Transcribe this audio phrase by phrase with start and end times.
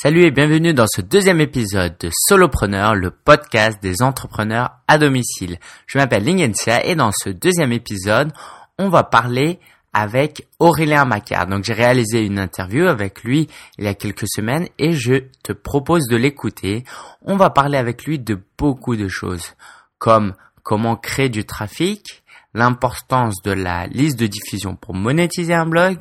[0.00, 5.58] Salut et bienvenue dans ce deuxième épisode de Solopreneur, le podcast des entrepreneurs à domicile.
[5.88, 8.30] Je m'appelle Lingensia et dans ce deuxième épisode,
[8.78, 9.58] on va parler
[9.92, 11.48] avec Aurélien Macquart.
[11.48, 15.50] Donc j'ai réalisé une interview avec lui il y a quelques semaines et je te
[15.50, 16.84] propose de l'écouter.
[17.22, 19.56] On va parler avec lui de beaucoup de choses
[19.98, 22.22] comme comment créer du trafic,
[22.54, 25.98] l'importance de la liste de diffusion pour monétiser un blog,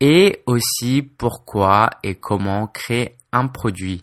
[0.00, 4.00] et aussi pourquoi et comment créer un produit.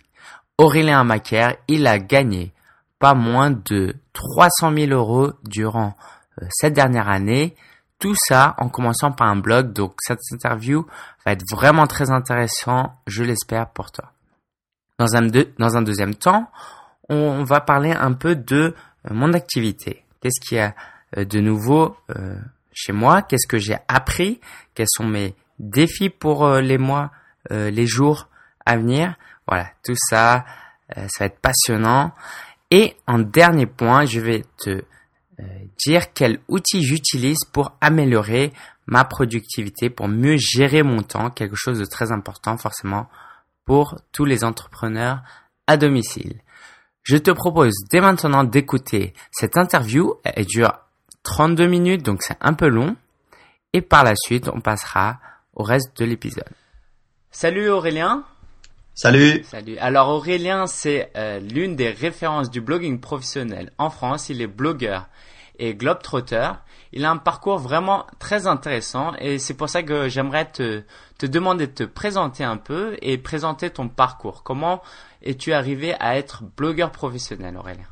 [0.57, 2.53] Aurélien Macaire, il a gagné
[2.99, 5.95] pas moins de 300 000 euros durant
[6.41, 7.55] euh, cette dernière année.
[7.99, 9.73] Tout ça en commençant par un blog.
[9.73, 10.85] Donc cette interview
[11.25, 14.11] va être vraiment très intéressant, je l'espère pour toi.
[14.97, 15.27] Dans un,
[15.59, 16.49] dans un deuxième temps,
[17.09, 18.73] on va parler un peu de
[19.09, 20.03] euh, mon activité.
[20.21, 20.73] Qu'est-ce qu'il y a
[21.17, 21.97] euh, de nouveau
[22.73, 23.21] chez moi?
[23.21, 24.39] Qu'est-ce que j'ai appris?
[24.73, 27.11] Quels sont mes défis pour euh, les mois,
[27.51, 28.29] euh, les jours
[28.65, 29.15] à venir.
[29.47, 30.45] Voilà, tout ça,
[30.97, 32.13] euh, ça va être passionnant.
[32.71, 34.83] Et en dernier point, je vais te
[35.77, 38.53] dire quel outil j'utilise pour améliorer
[38.87, 43.09] ma productivité, pour mieux gérer mon temps, quelque chose de très important forcément
[43.65, 45.21] pour tous les entrepreneurs
[45.67, 46.39] à domicile.
[47.03, 50.15] Je te propose dès maintenant d'écouter cette interview.
[50.23, 50.73] Elle dure
[51.23, 52.95] 32 minutes, donc c'est un peu long.
[53.73, 55.19] Et par la suite, on passera
[55.55, 56.49] au reste de l'épisode.
[57.31, 58.23] Salut Aurélien.
[58.93, 59.43] Salut.
[59.43, 59.77] Salut.
[59.79, 64.29] Alors Aurélien, c'est euh, l'une des références du blogging professionnel en France.
[64.29, 65.07] Il est blogueur
[65.59, 66.51] et globetrotter.
[66.93, 70.83] Il a un parcours vraiment très intéressant et c'est pour ça que j'aimerais te,
[71.17, 74.43] te demander de te présenter un peu et présenter ton parcours.
[74.43, 74.81] Comment
[75.23, 77.87] es-tu arrivé à être blogueur professionnel, Aurélien?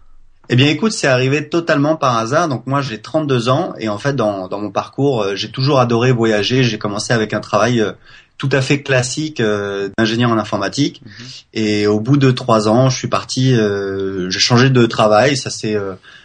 [0.49, 2.49] Eh bien, écoute, c'est arrivé totalement par hasard.
[2.49, 5.79] Donc moi, j'ai 32 ans et en fait, dans, dans mon parcours, euh, j'ai toujours
[5.79, 6.63] adoré voyager.
[6.63, 7.93] J'ai commencé avec un travail euh,
[8.37, 11.01] tout à fait classique euh, d'ingénieur en informatique.
[11.05, 11.25] Mhm.
[11.53, 13.55] Et au bout de trois ans, je suis parti.
[13.55, 15.37] j'ai changé de travail.
[15.37, 15.77] Ça c'est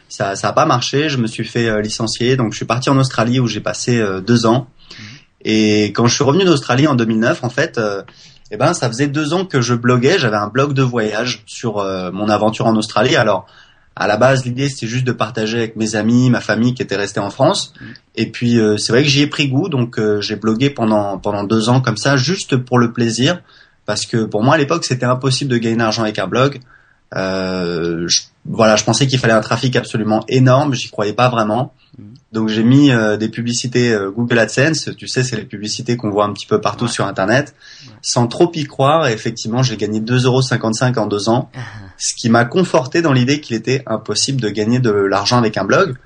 [0.09, 1.09] ça ça a pas marché.
[1.09, 2.37] Je me suis fait licencier.
[2.37, 4.67] Donc je suis parti en Australie où j'ai passé deux ans.
[4.91, 5.07] Mhm.
[5.45, 7.79] Et quand je suis revenu d'Australie en 2009, en fait.
[8.51, 10.19] eh ben, ça faisait deux ans que je bloguais.
[10.19, 11.77] J'avais un blog de voyage sur
[12.13, 13.15] mon aventure en Australie.
[13.15, 13.47] Alors,
[13.99, 16.97] à la base, l'idée c'était juste de partager avec mes amis, ma famille qui était
[16.97, 17.75] restée en France.
[17.81, 17.85] Mm.
[18.17, 21.19] Et puis euh, c'est vrai que j'y ai pris goût, donc euh, j'ai blogué pendant
[21.19, 23.43] pendant deux ans comme ça, juste pour le plaisir,
[23.87, 26.61] parce que pour moi à l'époque c'était impossible de gagner de l'argent avec un blog.
[27.17, 31.73] Euh, je, voilà, je pensais qu'il fallait un trafic absolument énorme, j'y croyais pas vraiment.
[31.99, 32.03] Mm.
[32.33, 36.11] Donc j'ai mis euh, des publicités euh, Google AdSense, tu sais, c'est les publicités qu'on
[36.11, 37.55] voit un petit peu partout sur Internet,
[38.03, 39.09] sans trop y croire.
[39.09, 41.61] Et effectivement, j'ai gagné 2,55€ en deux ans, ah.
[41.97, 45.65] ce qui m'a conforté dans l'idée qu'il était impossible de gagner de l'argent avec un
[45.65, 45.97] blog.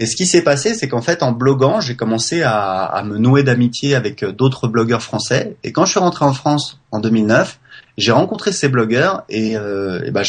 [0.00, 3.16] Et ce qui s'est passé, c'est qu'en fait, en bloguant, j'ai commencé à, à, me
[3.16, 5.56] nouer d'amitié avec euh, d'autres blogueurs français.
[5.62, 7.60] Et quand je suis rentré en France en 2009,
[7.96, 10.24] j'ai rencontré ces blogueurs et, euh, et ben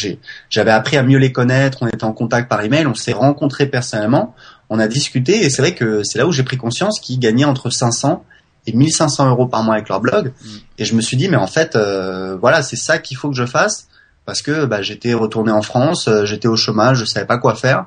[0.49, 1.79] j'avais appris à mieux les connaître.
[1.81, 4.35] On était en contact par email, on s'est rencontrés personnellement
[4.69, 7.45] on a discuté et c'est vrai que c'est là où j'ai pris conscience qu'ils gagnaient
[7.45, 8.23] entre 500
[8.67, 10.33] et 1500 euros par mois avec leur blog.
[10.43, 10.49] Mm.
[10.79, 13.35] Et je me suis dit, mais en fait, euh, voilà, c'est ça qu'il faut que
[13.35, 13.87] je fasse
[14.25, 17.53] parce que bah, j'étais retourné en France, euh, j'étais au chômage, je savais pas quoi
[17.53, 17.85] faire.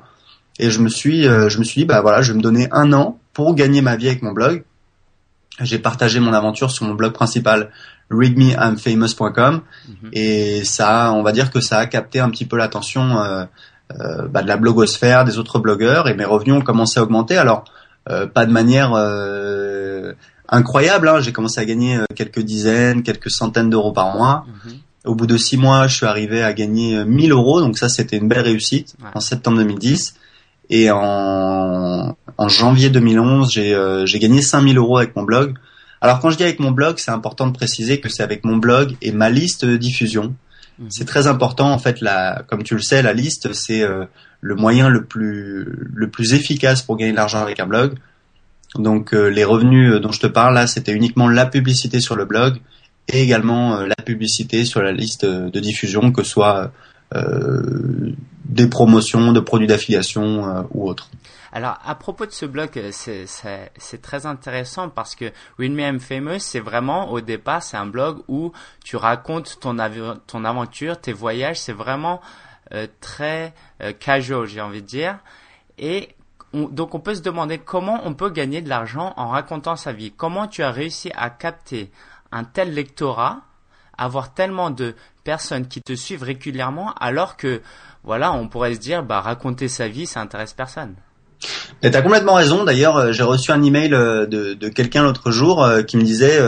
[0.57, 2.67] Et je me suis, euh, je me suis dit, bah voilà, je vais me donner
[2.71, 4.63] un an pour gagner ma vie avec mon blog.
[5.61, 7.71] J'ai partagé mon aventure sur mon blog principal,
[8.09, 10.09] readmeimfamous.com, mm-hmm.
[10.13, 13.47] et ça, on va dire que ça a capté un petit peu l'attention
[13.99, 17.37] euh, bah, de la blogosphère, des autres blogueurs, et mes revenus ont commencé à augmenter.
[17.37, 17.63] Alors,
[18.07, 20.13] euh, pas de manière euh,
[20.47, 21.21] incroyable, hein.
[21.21, 24.45] j'ai commencé à gagner quelques dizaines, quelques centaines d'euros par mois.
[24.65, 24.73] Mhm.
[25.05, 28.17] Au bout de six mois, je suis arrivé à gagner 1000 euros, donc ça c'était
[28.17, 30.13] une belle réussite en septembre 2010.
[30.69, 35.57] Et en, en janvier 2011, j'ai euh, gagné 5000 euros avec mon blog.
[35.99, 38.57] Alors quand je dis avec mon blog, c'est important de préciser que c'est avec mon
[38.57, 40.35] blog et ma liste de diffusion.
[40.77, 40.87] Mhm.
[40.89, 42.01] C'est très important en fait.
[42.01, 44.05] La, comme tu le sais, la liste c'est euh,
[44.41, 47.95] le moyen le plus le plus efficace pour gagner de l'argent avec un blog.
[48.75, 52.25] Donc euh, les revenus dont je te parle là, c'était uniquement la publicité sur le
[52.25, 52.57] blog
[53.07, 56.71] et également la publicité sur la liste de diffusion, que ce soit
[58.49, 61.09] des promotions de produits d'affiliation ou autres.
[61.51, 65.99] Alors, à propos de ce blog, euh, c'est très intéressant parce que Win Me I'm
[65.99, 68.51] Famous, c'est vraiment, au départ, c'est un blog où
[68.83, 72.21] tu racontes ton, aventure, tes voyages, c'est vraiment
[72.73, 75.17] euh, très euh, casual, j'ai envie de dire.
[75.79, 76.09] Et
[76.53, 80.11] donc, on peut se demander comment on peut gagner de l'argent en racontant sa vie.
[80.11, 81.91] Comment tu as réussi à capter
[82.31, 83.41] un tel lectorat,
[83.97, 87.61] avoir tellement de personnes qui te suivent régulièrement, alors que,
[88.03, 90.95] voilà, on pourrait se dire, bah, raconter sa vie, ça intéresse personne.
[91.81, 92.63] Tu as complètement raison.
[92.63, 96.03] D'ailleurs, euh, j'ai reçu un email euh, de, de quelqu'un l'autre jour euh, qui me
[96.03, 96.39] disait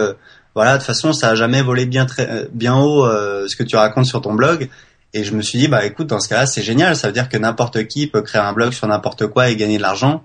[0.53, 3.77] voilà, de toute façon, ça a jamais volé bien très bien haut ce que tu
[3.77, 4.68] racontes sur ton blog.
[5.13, 6.98] Et je me suis dit, bah écoute, dans ce cas-là, c'est génial.
[6.98, 9.77] Ça veut dire que n'importe qui peut créer un blog sur n'importe quoi et gagner
[9.77, 10.24] de l'argent.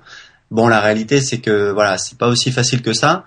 [0.50, 3.24] Bon, la réalité, c'est que voilà, c'est pas aussi facile que ça.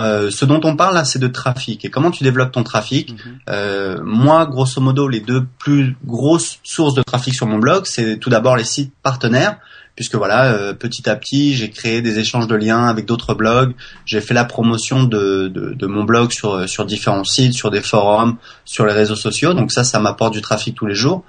[0.00, 1.84] Euh, ce dont on parle là, c'est de trafic.
[1.84, 3.18] Et comment tu développes ton trafic mhm.
[3.48, 8.18] euh, Moi, grosso modo, les deux plus grosses sources de trafic sur mon blog, c'est
[8.18, 9.58] tout d'abord les sites partenaires,
[9.94, 13.74] puisque voilà, euh, petit à petit, j'ai créé des échanges de liens avec d'autres blogs.
[14.06, 17.82] J'ai fait la promotion de, de, de, mon blog sur sur différents sites, sur des
[17.82, 19.52] forums, sur les réseaux sociaux.
[19.52, 21.24] Donc ça, ça m'apporte du trafic tous les jours.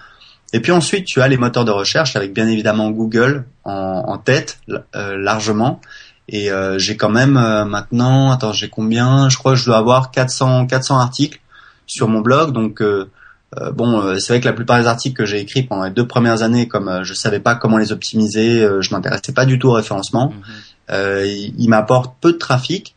[0.54, 4.18] Et puis ensuite, tu as les moteurs de recherche avec bien évidemment Google en, en
[4.20, 4.60] tête
[4.96, 5.82] euh, largement.
[6.30, 9.30] Et euh, j'ai quand même euh, maintenant, attends, j'ai combien?
[9.30, 11.40] Je crois que je dois avoir 400 400 articles
[11.86, 12.54] sur mon blog.
[12.54, 13.10] Donc euh,
[13.74, 16.42] bon, c'est vrai que la plupart des articles que j'ai écrits pendant les deux premières
[16.42, 20.34] années, comme je savais pas comment les optimiser, je m'intéressais pas du tout au référencement.
[20.90, 20.96] Mhm.
[21.26, 22.96] ils il m'apportent peu de trafic,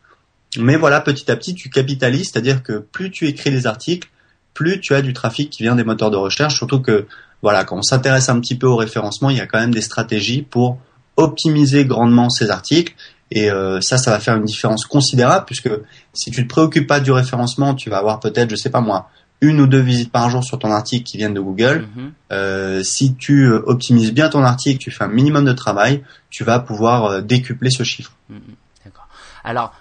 [0.58, 4.08] mais voilà, petit à petit, tu capitalises, c'est-à-dire que plus tu écris des articles,
[4.54, 6.56] plus tu as du trafic qui vient des moteurs de recherche.
[6.56, 7.06] Surtout que
[7.42, 9.82] voilà, quand on s'intéresse un petit peu au référencement, il y a quand même des
[9.82, 10.78] stratégies pour
[11.16, 12.94] optimiser grandement ces articles
[13.30, 15.70] et euh, ça, ça va faire une différence considérable puisque
[16.12, 19.08] si tu te préoccupes pas du référencement, tu vas avoir peut-être, je sais pas moi,
[19.40, 21.88] une ou deux visites par jour sur ton article qui viennent de Google.
[21.94, 22.12] Mhm.
[22.32, 26.44] euh, si tu euh, optimises bien ton article, tu fais un minimum de travail, tu
[26.44, 28.12] vas pouvoir euh, décupler ce chiffre.
[28.30, 28.40] Mhm.
[28.84, 29.08] D'accord.
[29.44, 29.74] Alors,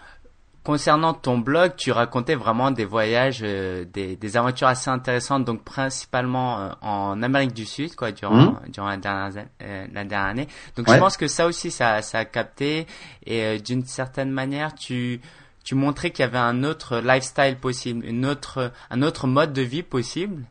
[0.66, 5.64] concernant ton blog, tu racontais vraiment des voyages, euh, des, des, aventures assez intéressantes, donc
[5.64, 8.60] principalement euh, en Amérique du Sud, quoi, durant, mmh.
[8.70, 10.48] durant la, dernière, euh, la dernière année.
[10.76, 12.88] Donc je pense que ça aussi, ça, ça a capté,
[13.28, 15.22] et d'une certaine manière, tu,
[15.64, 19.62] tu montrais qu'il y avait un autre lifestyle possible, une autre, un autre mode de
[19.62, 20.44] vie possible.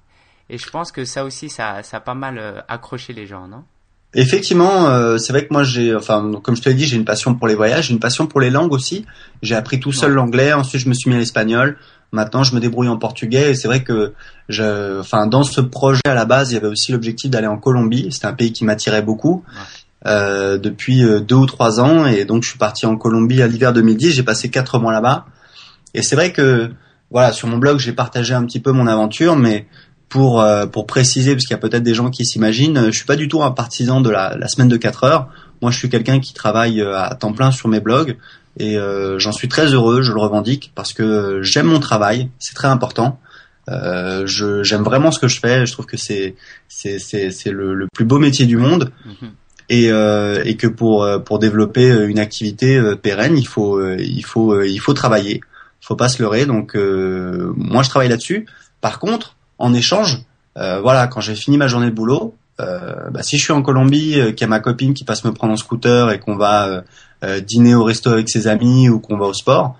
[0.48, 3.64] Et je pense que ça aussi, ça, ça a pas mal accroché les gens, non?
[4.16, 7.04] Effectivement, euh, c'est vrai que moi j'ai, enfin, comme je te l'ai dit, j'ai une
[7.04, 9.04] passion pour les voyages, j'ai une passion pour les langues aussi.
[9.42, 11.76] J'ai appris tout seul l'anglais, ensuite je me suis mis à l'espagnol.
[12.12, 14.12] Maintenant, je me débrouille en portugais et c'est vrai que,
[14.48, 17.58] je, enfin, dans ce projet à la base, il y avait aussi l'objectif d'aller en
[17.58, 18.06] Colombie.
[18.12, 19.42] C'était un pays qui m'attirait beaucoup
[20.06, 23.48] euh, depuis euh, deux ou trois ans et donc je suis parti en Colombie à
[23.48, 24.12] l'hiver 2010.
[24.12, 25.26] J'ai passé quatre mois là-bas
[25.94, 26.70] et c'est vrai que,
[27.10, 29.66] voilà, sur mon blog, j'ai partagé un petit peu mon aventure, mais
[30.14, 32.96] pour euh, pour préciser parce qu'il y a peut-être des gens qui s'imaginent, euh, je
[32.98, 35.28] suis pas du tout un partisan de la, la semaine de 4 heures.
[35.60, 38.16] Moi, je suis quelqu'un qui travaille euh, à temps plein sur mes blogs
[38.60, 38.76] et
[39.16, 43.18] j'en suis très heureux, je le revendique parce que j'aime mon travail, c'est très important.
[43.68, 46.36] Euh, j'aime vraiment ce que je fais, je trouve que c'est
[46.68, 48.92] c'est c'est le, le, plus beau métier du monde.
[49.04, 49.28] Mm-hmm.
[49.70, 54.78] Et, euh, et que pour pour développer une activité pérenne, il faut il faut il
[54.78, 55.40] faut travailler,
[55.82, 56.46] il faut pas se leurrer.
[56.46, 58.46] Donc moi je travaille là-dessus.
[58.80, 60.22] Par contre, en échange,
[60.56, 63.62] euh, voilà, quand j'ai fini ma journée de boulot, euh, bah, si je suis en
[63.62, 66.36] Colombie, euh, qu'il y a ma copine qui passe me prendre en scooter et qu'on
[66.36, 66.82] va
[67.40, 69.78] dîner au resto avec ses amis ou qu'on va au sport,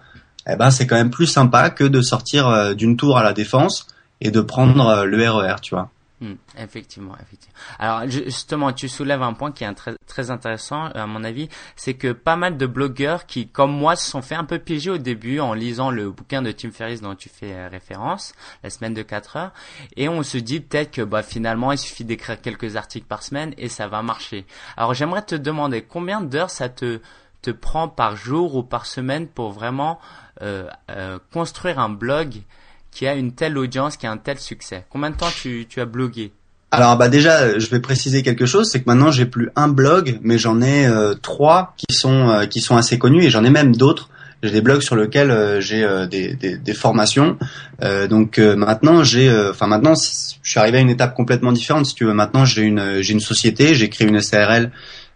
[0.49, 3.87] eh ben c'est quand même plus sympa que de sortir d'une tour à la défense
[4.23, 5.91] et de prendre le RER, tu vois.
[6.25, 7.55] Hmm, effectivement, effectivement.
[7.79, 9.75] Alors justement, tu soulèves un point qui est
[10.07, 14.11] très, intéressant à mon avis, c'est que pas mal de blogueurs qui, comme moi, se
[14.11, 17.15] sont fait un peu piéger au début en lisant le bouquin de Tim Ferriss dont
[17.15, 18.33] tu fais euh, référence,
[18.63, 19.53] la semaine de 4 heures,
[19.97, 23.53] et on se dit peut-être que bah finalement il suffit d'écrire quelques articles par semaine
[23.59, 24.47] et ça va marcher.
[24.79, 27.01] Alors j'aimerais te demander combien d'heures ça te
[27.61, 30.01] prend par jour ou par semaine pour vraiment
[30.41, 32.43] euh, euh, construire un blog
[32.95, 35.81] qui a une telle audience, qui a un tel succès Combien de temps tu, tu
[35.81, 36.33] as blogué?
[36.71, 40.19] Alors bah déjà, je vais préciser quelque chose, c'est que maintenant j'ai plus un blog,
[40.23, 43.51] mais j'en ai euh, trois qui sont euh, qui sont assez connus et j'en ai
[43.51, 44.09] même d'autres.
[44.43, 47.39] J'ai des blogs sur lesquels euh, j'ai des, des, des, formations.
[48.11, 51.87] donc maintenant j'ai, enfin maintenant je suis arrivé à une étape complètement différente.
[51.87, 54.73] Si tu veux, maintenant j'ai une j'ai une société, j'ai créé une SARL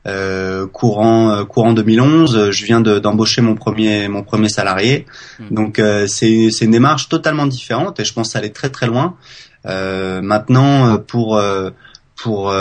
[0.06, 2.50] euh, courant euh, courant 2011.
[2.50, 5.06] Je viens d'embaucher mon premier mon premier salarié.
[5.38, 5.54] Hmm.
[5.54, 9.16] Donc euh, c'est c'est une démarche totalement différente et je pense aller très très loin.
[9.64, 11.40] maintenant pour
[12.16, 12.54] pour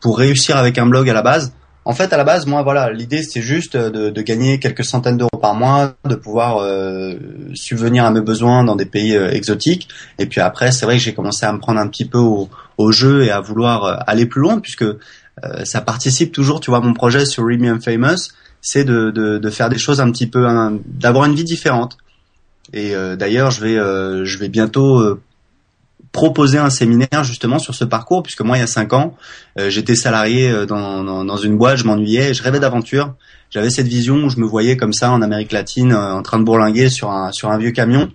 [0.00, 1.52] pour réussir avec un blog à la base.
[1.86, 5.16] En fait, à la base, moi, voilà, l'idée c'est juste de, de, gagner quelques centaines
[5.16, 6.64] d'euros par mois, de pouvoir
[7.54, 9.88] subvenir à mes besoins dans des pays exotiques.
[10.18, 12.48] Et puis après, c'est vrai que j'ai commencé à me prendre un petit peu au,
[12.78, 14.98] au jeu et à vouloir aller plus loin, puisque euh,
[15.64, 19.68] ça participe toujours, tu vois, mon projet sur Remium Famous, c'est de, de, de, faire
[19.68, 20.46] des choses un petit peu,
[20.86, 21.96] d'avoir une vie différente.
[22.72, 25.18] Et euh, d'ailleurs, je vais, euh, je vais bientôt
[26.12, 29.16] proposer un séminaire justement sur ce parcours, puisque moi, il y a cinq ans,
[29.56, 33.14] j'étais salarié dans, dans, dans, une boîte, je m'ennuyais, je rêvais d'aventure.
[33.50, 36.44] J'avais cette vision où je me voyais comme ça en Amérique latine, en train de
[36.44, 38.10] bourlinguer sur un, sur un vieux camion.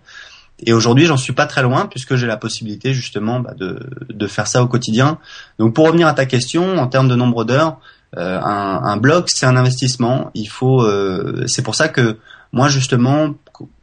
[0.59, 4.27] Et aujourd'hui, j'en suis pas très loin puisque j'ai la possibilité justement bah, de, de,
[4.27, 5.19] faire ça au quotidien.
[5.59, 7.77] Donc pour revenir à ta question, en termes de nombre d'heures,
[8.17, 10.31] euh, un, un, blog c'est un investissement.
[10.33, 12.17] Il faut, euh, c'est pour ça que
[12.53, 13.33] moi justement,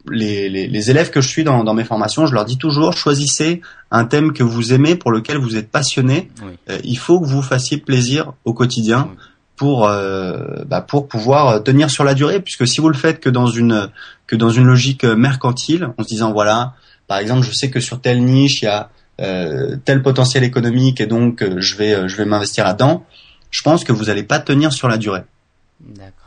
[0.09, 2.93] les, les, les, élèves que je suis dans, dans mes formations, je leur dis toujours
[2.93, 3.61] choisissez
[3.91, 6.31] un thème que vous aimez, pour lequel vous êtes passionné.
[6.69, 9.09] Euh, il faut que vous fassiez plaisir au quotidien
[9.55, 13.29] pour euh, bah, pour pouvoir tenir sur la durée, puisque si vous le faites que
[13.29, 13.89] dans une
[14.27, 16.73] que dans une logique mercantile, en se disant voilà,
[17.07, 18.89] par exemple, je sais que sur telle niche il y a
[19.21, 23.05] euh, tel potentiel économique et donc je vais je vais m'investir là-dedans.
[23.51, 25.21] Je pense que vous n'allez pas tenir sur la durée.
[25.79, 26.23] D'accord.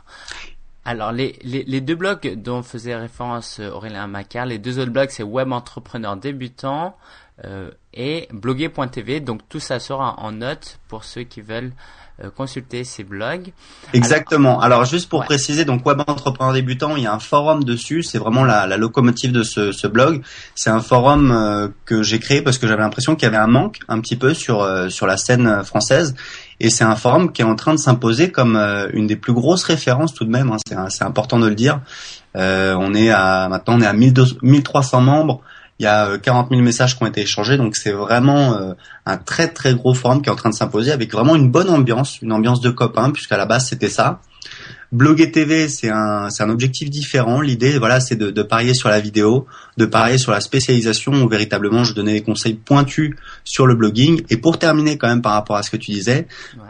[0.87, 4.91] Alors, les, les, les, deux blogs dont faisait référence euh, Aurélien Macquart, les deux autres
[4.91, 6.95] blogs, c'est Web Entrepreneur Débutant
[7.43, 9.19] euh, et bloguer.tv.
[9.19, 11.73] Donc, tout ça sera en note pour ceux qui veulent
[12.23, 13.51] euh, consulter ces blogs.
[13.93, 14.61] Exactement.
[14.61, 18.03] Alors, juste pour préciser, donc Web Entrepreneur Débutant, il y a un forum dessus.
[18.03, 20.21] C'est vraiment la, la, locomotive de ce, ce blog.
[20.55, 23.47] C'est un forum euh, que j'ai créé parce que j'avais l'impression qu'il y avait un
[23.47, 26.15] manque un petit peu sur sur la scène française
[26.59, 29.33] et c'est un forum qui est en train de s'imposer comme euh, une des plus
[29.33, 30.51] grosses références tout de même.
[30.51, 31.81] Hein, c'est important de le dire.
[32.35, 35.41] Euh, on est à maintenant on est à 1300 membres.
[35.79, 38.57] Il y a 40 euh, 000 messages qui ont été échangés, donc c'est vraiment
[39.05, 41.69] un très très gros forum qui est en train de s'imposer avec vraiment une bonne
[41.69, 44.21] ambiance, une ambiance de copains, puisqu'à la base c'était ça.
[44.93, 47.41] Bloguer TV, c'est un, c'est un objectif différent.
[47.41, 51.27] L'idée, voilà, c'est de, de, parier sur la vidéo, de parier sur la spécialisation où
[51.27, 54.21] véritablement je donnais des conseils pointus sur le blogging.
[54.29, 56.27] Et pour terminer quand même par rapport à ce que tu disais,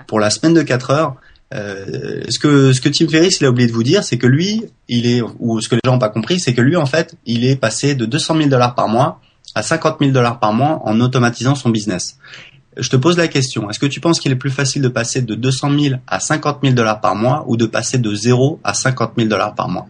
[0.07, 1.15] pour la semaine de 4 heures,
[1.53, 4.27] euh, ce que ce que Tim Ferriss il a oublié de vous dire, c'est que
[4.27, 6.85] lui, il est ou ce que les gens n'ont pas compris, c'est que lui en
[6.85, 9.21] fait, il est passé de 200 000 dollars par mois
[9.55, 12.17] à 50 000 dollars par mois en automatisant son business
[12.77, 15.21] je te pose la question, est-ce que tu penses qu'il est plus facile de passer
[15.21, 18.73] de 200 000 à 50 000 dollars par mois ou de passer de 0 à
[18.73, 19.87] 50 000 dollars par mois?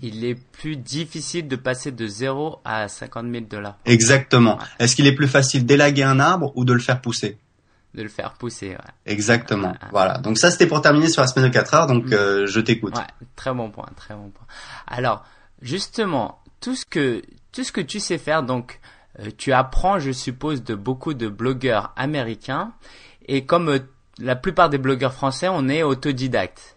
[0.00, 3.78] Il est plus difficile de passer de 0 à 50 000 dollars.
[3.84, 4.58] Exactement.
[4.78, 7.38] Est-ce qu'il est plus facile d'élaguer un arbre ou de le faire pousser?
[7.94, 8.70] De le faire pousser.
[8.70, 8.76] Ouais.
[9.06, 9.74] Exactement.
[9.90, 10.18] Voilà.
[10.18, 11.86] Donc ça, c'était pour terminer sur la semaine de 4 heures.
[11.86, 12.12] Donc mm.
[12.14, 12.96] euh, je t'écoute.
[12.96, 14.46] Ouais, très bon point, très bon point.
[14.86, 15.24] Alors,
[15.60, 17.22] justement, tout ce que
[17.52, 18.80] tout ce que tu sais faire, donc
[19.20, 22.72] euh, tu apprends, je suppose, de beaucoup de blogueurs américains.
[23.28, 23.78] Et comme euh,
[24.18, 26.76] la plupart des blogueurs français, on est autodidacte.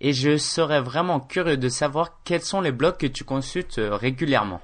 [0.00, 3.94] Et je serais vraiment curieux de savoir quels sont les blogs que tu consultes euh,
[3.94, 4.60] régulièrement.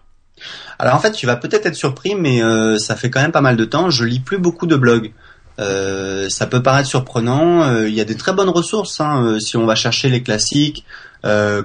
[0.78, 2.40] Alors en fait, tu vas peut-être être surpris, mais
[2.80, 3.88] ça fait quand même pas mal de temps.
[3.88, 5.12] Je lis plus beaucoup de blogs.
[5.58, 7.84] Ça peut paraître surprenant.
[7.84, 10.84] Il y a des très bonnes ressources hein, si on va chercher les classiques,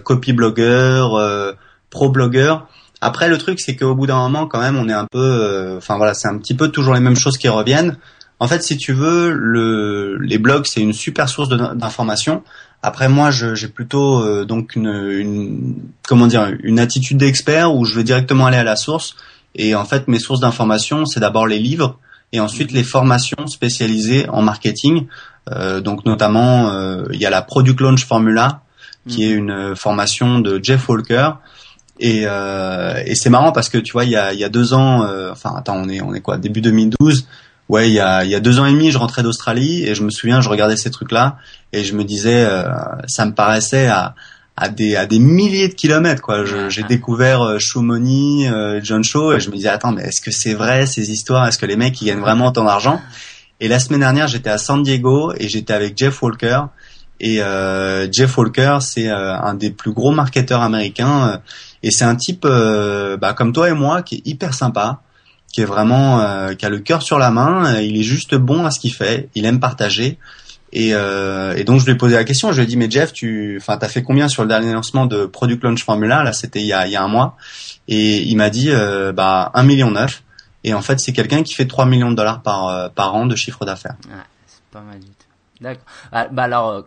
[0.03, 1.55] copy blogueur,
[1.89, 2.67] pro blogueur.
[3.01, 5.77] Après, le truc, c'est qu'au bout d'un moment, quand même, on est un peu, euh,
[5.77, 7.98] enfin voilà, c'est un petit peu toujours les mêmes choses qui reviennent.
[8.39, 12.43] En fait, si tu veux, le, les blogs, c'est une super source d'information.
[12.81, 15.75] Après, moi, j'ai plutôt euh, donc une, une,
[16.08, 19.15] comment dire, une attitude d'expert où je vais directement aller à la source.
[19.55, 21.98] Et en fait, mes sources d'information, c'est d'abord les livres
[22.31, 25.07] et ensuite les formations spécialisées en marketing.
[25.51, 28.62] Euh, donc notamment, euh, il y a la Product Launch Formula,
[29.07, 29.50] qui est mhm.
[29.50, 31.31] une formation de Jeff Walker.
[32.00, 34.50] Et, euh, et c'est marrant parce que tu vois, il y a, il y a
[34.50, 37.27] deux ans, euh, enfin attends, on est, on est quoi, début 2012.
[37.67, 39.93] Ouais, il y a, il y a deux ans et demi, je rentrais d'Australie et
[39.93, 41.38] je me souviens, je regardais ces trucs-là
[41.71, 42.63] et je me disais, euh,
[43.07, 44.15] ça me paraissait à,
[44.59, 46.43] à des, à des milliers de kilomètres quoi.
[46.45, 50.31] J'ai découvert euh, Money, euh, John Shaw et je me disais attends mais est-ce que
[50.31, 51.47] c'est vrai ces histoires?
[51.47, 53.01] Est-ce que les mecs ils gagnent vraiment tant d'argent?
[53.59, 56.61] Et la semaine dernière j'étais à San Diego et j'étais avec Jeff Walker
[57.19, 61.41] et euh, Jeff Walker c'est un des plus gros marketeurs américains
[61.83, 65.01] et c'est un type euh, bah, comme toi et moi qui est hyper sympa,
[65.51, 67.79] qui est vraiment, euh, qui a le cœur sur la main.
[67.79, 69.29] Il est juste bon à ce qu'il fait.
[69.35, 70.17] Il aime partager.
[70.71, 72.89] Et, euh, et, donc je lui ai posé la question, je lui ai dit mais
[72.89, 76.23] Jeff, tu, enfin t'as fait combien sur le dernier lancement de Product Launch Formula?
[76.23, 77.38] Là, c'était il y a, il y a un mois.
[77.88, 80.23] Et il m'a dit euh, bah un million neuf.
[80.63, 83.35] Et en fait, c'est quelqu'un qui fait 3 millions de dollars par par an de
[83.35, 83.95] chiffre d'affaires.
[84.09, 85.13] Ouais, c'est pas mal du tout.
[85.61, 85.85] D'accord.
[86.11, 86.85] Ah, bah alors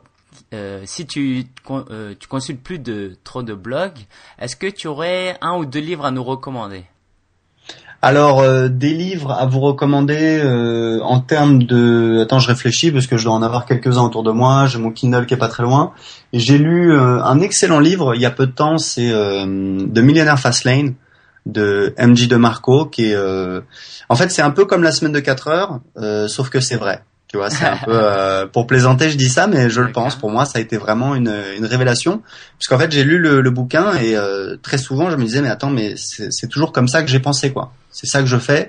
[0.54, 3.98] euh, si tu, euh, tu consultes plus de trop de blogs,
[4.38, 6.84] est-ce que tu aurais un ou deux livres à nous recommander?
[8.02, 10.42] Alors euh, des livres à vous recommander
[11.02, 14.30] en termes de attends je réfléchis parce que je dois en avoir quelques-uns autour de
[14.30, 15.92] moi j'ai mon Kindle qui est pas très loin
[16.32, 20.94] j'ai lu un excellent livre il y a peu de temps c'est The Millionaire Fastlane
[21.46, 23.16] de MJ de Marco qui est
[24.08, 25.80] en fait c'est un peu comme la semaine de 4 heures
[26.28, 29.46] sauf que c'est vrai tu vois, c'est un peu euh, pour plaisanter, je dis ça,
[29.46, 30.16] mais je le pense.
[30.16, 32.20] Pour moi, ça a été vraiment une, une révélation,
[32.58, 35.48] puisqu'en fait, j'ai lu le, le, bouquin et euh, très souvent, je me disais, mais
[35.48, 37.72] attends, mais c'est toujours comme ça que j'ai pensé, quoi.
[37.92, 38.66] C'est ça que je fais.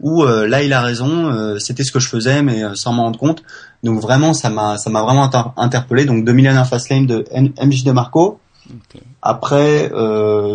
[0.00, 3.18] Ou euh, là, il a raison, c'était ce que je faisais, mais sans m'en rendre
[3.18, 3.42] compte.
[3.82, 6.04] Donc vraiment, ça m'a, ça m'a vraiment interpellé.
[6.04, 8.38] Donc 2 Million Fastlane de MJ de Marco.
[9.22, 9.90] Après,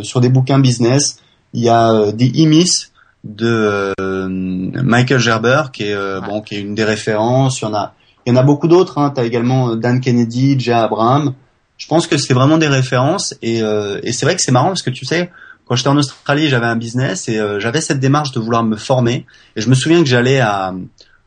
[0.04, 1.18] sur des bouquins business,
[1.54, 2.92] il y a des Imis
[3.24, 7.68] de euh, Michael Gerber qui est euh, bon qui est une des références il y
[7.68, 7.94] en a
[8.26, 9.12] il y en a beaucoup d'autres hein.
[9.14, 11.34] tu as également euh, Dan Kennedy Jay Abraham
[11.78, 14.84] je pense que c'est vraiment des références et, et c'est vrai que c'est marrant parce
[14.84, 15.32] que tu sais
[15.72, 19.26] quand j'étais en Australie, j'avais un business et j'avais cette démarche de vouloir me former.
[19.56, 20.76] Et je me souviens que j'allais à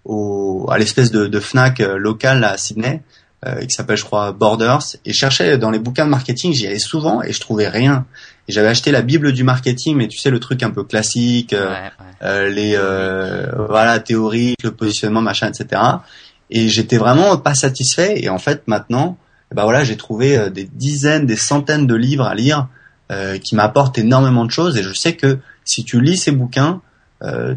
[0.05, 3.01] au, à l'espèce de, de Fnac local à Sydney
[3.47, 6.67] euh, qui s'appelle je crois Borders et je cherchais dans les bouquins de marketing j'y
[6.67, 8.07] allais souvent et je trouvais rien.
[8.49, 11.53] Et j'avais acheté la bible du marketing mais tu sais le truc un peu classique
[11.53, 11.75] euh,
[12.23, 12.79] euh, les
[13.69, 15.81] voilà théorique le positionnement machin etc
[16.51, 18.23] et j'étais vraiment pas satisfait.
[18.23, 19.19] Et en fait maintenant
[19.55, 22.69] bah voilà j'ai trouvé des dizaines des centaines de livres à lire
[23.43, 26.81] qui m'apportent énormément de choses et je sais que si tu lis ces bouquins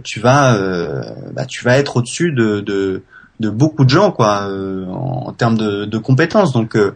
[0.03, 0.57] tu vas
[1.33, 2.61] bah, tu vas être au-dessus de,
[3.39, 6.53] de beaucoup de gens quoi euh, en, termes de, de, compétences.
[6.53, 6.95] Donc euh,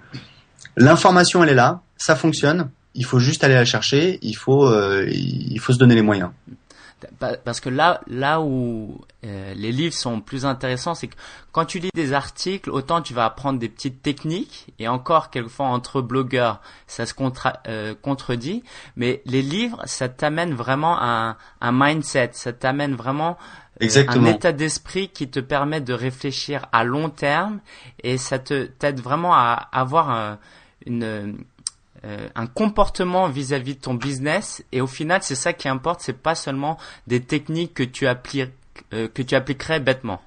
[0.78, 2.70] l'information elle est là, ça fonctionne.
[2.94, 4.20] Il faut juste aller la chercher.
[4.22, 6.32] Il faut euh, il faut se donner les moyens.
[7.20, 11.16] Parce que là, là où les livres sont plus intéressants, c'est que
[11.52, 15.68] quand tu lis des articles, autant tu vas apprendre des petites techniques, et encore quelquefois
[15.68, 18.64] entre blogueurs, ça se contredit,
[18.96, 23.38] mais les livres, ça t'amène vraiment un, un mindset, ça t'amène vraiment
[23.80, 24.28] Exactement.
[24.28, 27.60] un état d'esprit qui te permet de réfléchir à long terme
[28.04, 30.40] et ça te t'aide vraiment à avoir un,
[30.86, 31.44] une,
[32.04, 36.18] euh, un comportement vis-à-vis de ton business et au final c'est ça qui importe c'est
[36.18, 38.50] pas seulement des techniques que tu appliques
[38.92, 40.20] euh, que tu appliquerais bêtement.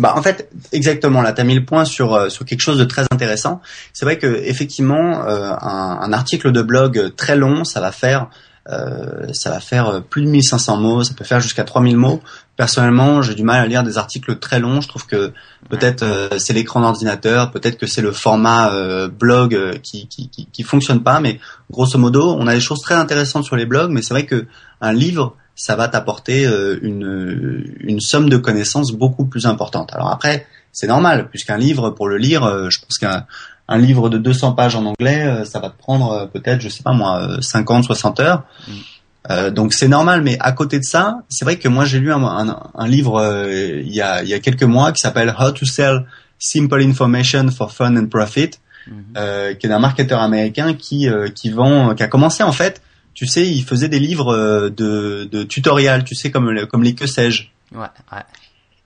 [0.00, 2.78] Bah en fait exactement là tu as mis le point sur euh, sur quelque chose
[2.78, 3.60] de très intéressant.
[3.92, 8.28] C'est vrai que effectivement un, un, article de blog très long ça va faire
[8.68, 12.20] euh, ça va faire plus de 1500 mots, ça peut faire jusqu'à 3000 mots.
[12.56, 14.80] Personnellement, j'ai du mal à lire des articles très longs.
[14.80, 15.32] Je trouve que
[15.70, 20.46] peut-être euh, c'est l'écran d'ordinateur, peut-être que c'est le format euh, blog qui, qui, qui,
[20.46, 21.20] qui, fonctionne pas.
[21.20, 21.40] Mais
[21.70, 24.46] grosso modo, on a des choses très intéressantes sur les blogs, mais c'est vrai que
[24.82, 26.44] un livre, ça va t'apporter
[26.80, 29.92] une, une somme de connaissances beaucoup plus importante.
[29.92, 33.26] Alors après, c'est normal, puisqu'un livre, pour le lire, je pense qu'un
[33.70, 36.68] un livre de 200 pages en anglais, euh, ça va te prendre euh, peut-être, je
[36.68, 38.42] sais pas moi, 50, euh, 60 heures.
[38.68, 39.50] Mm.
[39.50, 42.88] donc c'est normal, mais à côté de ça, c'est vrai que moi j'ai lu un,
[42.88, 46.04] livre il, y a, il y a quelques mois qui s'appelle How to Sell
[46.38, 48.50] Simple Information for Fun and Profit,
[48.88, 49.56] mm-hmm.
[49.56, 52.82] qui est d'un marketeur américain qui qui vend, qui a commencé en fait,
[53.14, 57.06] tu sais, il faisait des livres de, de tutoriels, tu sais comme comme les que
[57.06, 57.44] sais-je.
[57.72, 58.24] Ouais, ouais.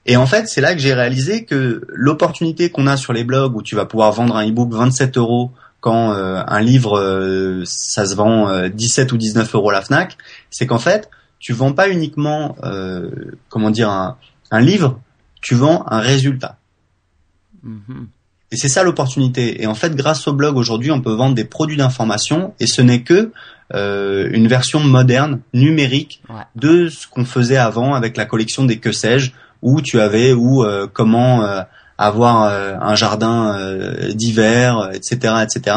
[0.06, 3.56] Et en fait, c'est là que j'ai réalisé que l'opportunité qu'on a sur les blogs
[3.56, 5.50] où tu vas pouvoir vendre un e-book 27 euros
[5.84, 9.82] quand euh, un livre euh, ça se vend 17 euh, ou 19 euros à la
[9.82, 10.16] Fnac,
[10.50, 12.56] c'est qu'en fait tu vends pas uniquement
[13.50, 14.16] comment dire un,
[14.50, 14.98] un, livre,
[15.42, 16.56] tu vends un résultat.
[17.66, 18.06] Mm-hmm.
[18.50, 19.62] Et c'est ça l'opportunité.
[19.62, 22.80] Et en fait, grâce au blog aujourd'hui, on peut vendre des produits d'information et ce
[22.80, 23.30] n'est que
[23.74, 26.22] une version moderne, numérique
[26.56, 29.32] de ce qu'on faisait avant avec la collection des que sais-je
[29.64, 31.62] où tu avais ou euh, comment euh,
[31.98, 33.58] avoir euh, un jardin
[34.12, 35.76] d'hiver, etc., etc.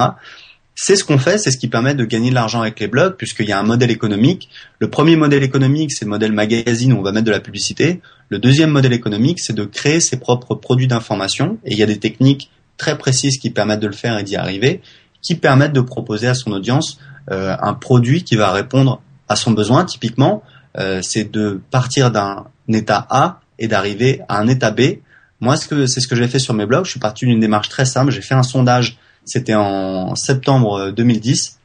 [0.76, 3.16] C'est ce qu'on fait, c'est ce qui permet de gagner de l'argent avec les blogs,
[3.16, 4.50] puisqu'il y a un modèle économique.
[4.78, 8.00] Le premier modèle économique, c'est le modèle magazine où on va mettre de la publicité.
[8.30, 11.58] Le deuxième modèle économique, c'est de créer ses propres produits d'information.
[11.66, 14.36] Et il y a des techniques très précises qui permettent de le faire et d'y
[14.36, 14.82] arriver,
[15.24, 19.84] qui permettent de proposer à son audience un produit qui va répondre à son besoin.
[19.84, 20.44] Typiquement,
[21.02, 25.00] c'est de partir d'un état A et d'arriver à un état B.
[25.40, 26.86] Moi, ce que c'est ce que j'ai fait sur mes blogs.
[26.86, 28.12] Je suis parti d'une démarche très simple.
[28.12, 28.98] J'ai fait un sondage.
[29.26, 31.60] C'était en septembre 2010.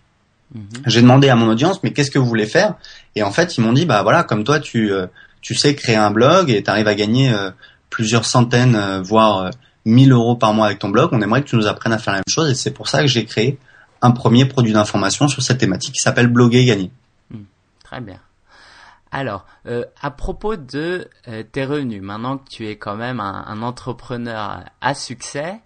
[0.55, 0.65] Mhm.
[0.87, 2.75] J'ai demandé à mon audience, mais qu'est-ce que vous voulez faire?
[3.17, 5.07] Et en fait, ils m'ont dit, bah voilà, comme toi, tu euh,
[5.41, 7.51] tu sais créer un blog et tu arrives à gagner euh,
[7.91, 9.51] plusieurs centaines, euh, voire
[9.85, 11.11] 1000 euros par mois avec ton blog.
[11.13, 12.51] On aimerait que tu nous apprennes à faire la même chose.
[12.51, 13.59] Et c'est pour ça que j'ai créé
[14.01, 16.91] un premier produit d'information sur cette thématique qui s'appelle Bloguer et Gagner.
[17.31, 17.45] Hmm.
[17.85, 18.19] très bien.
[19.15, 23.61] Alors, euh, à propos de euh, tes revenus, maintenant que tu es quand même un
[23.61, 25.61] entrepreneur à succès,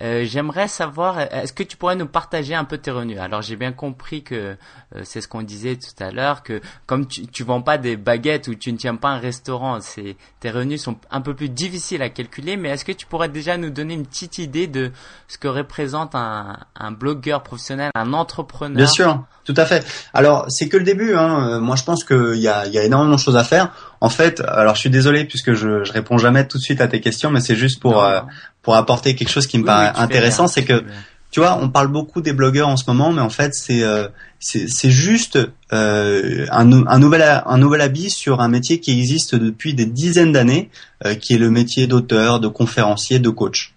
[0.00, 3.18] euh, j'aimerais savoir, est-ce que tu pourrais nous partager un peu tes revenus?
[3.18, 4.56] Alors j'ai bien compris que
[4.94, 7.96] euh, c'est ce qu'on disait tout à l'heure, que comme tu, tu vends pas des
[7.96, 11.48] baguettes ou tu ne tiens pas un restaurant, c'est tes revenus sont un peu plus
[11.48, 12.56] difficiles à calculer.
[12.56, 14.92] Mais est-ce que tu pourrais déjà nous donner une petite idée de
[15.28, 18.76] ce que représente un, un blogueur professionnel, un entrepreneur?
[18.76, 19.86] Bien sûr, tout à fait.
[20.14, 21.14] Alors c'est que le début.
[21.14, 21.60] Hein.
[21.60, 23.72] Moi je pense qu'il y a, y a énormément de choses à faire.
[24.02, 26.88] En fait, alors je suis désolé puisque je, je réponds jamais tout de suite à
[26.88, 28.20] tes questions, mais c'est juste pour euh,
[28.60, 30.82] pour apporter quelque chose qui me paraît intéressant, c'est que
[31.30, 34.08] tu vois, on parle beaucoup des blogueurs en ce moment, mais en fait c'est euh,
[34.40, 35.38] c'est juste
[35.72, 40.32] euh, un, un nouvel un nouvel habit sur un métier qui existe depuis des dizaines
[40.32, 40.68] d'années,
[41.06, 43.72] euh, qui est le métier d'auteur, de conférencier, de coach.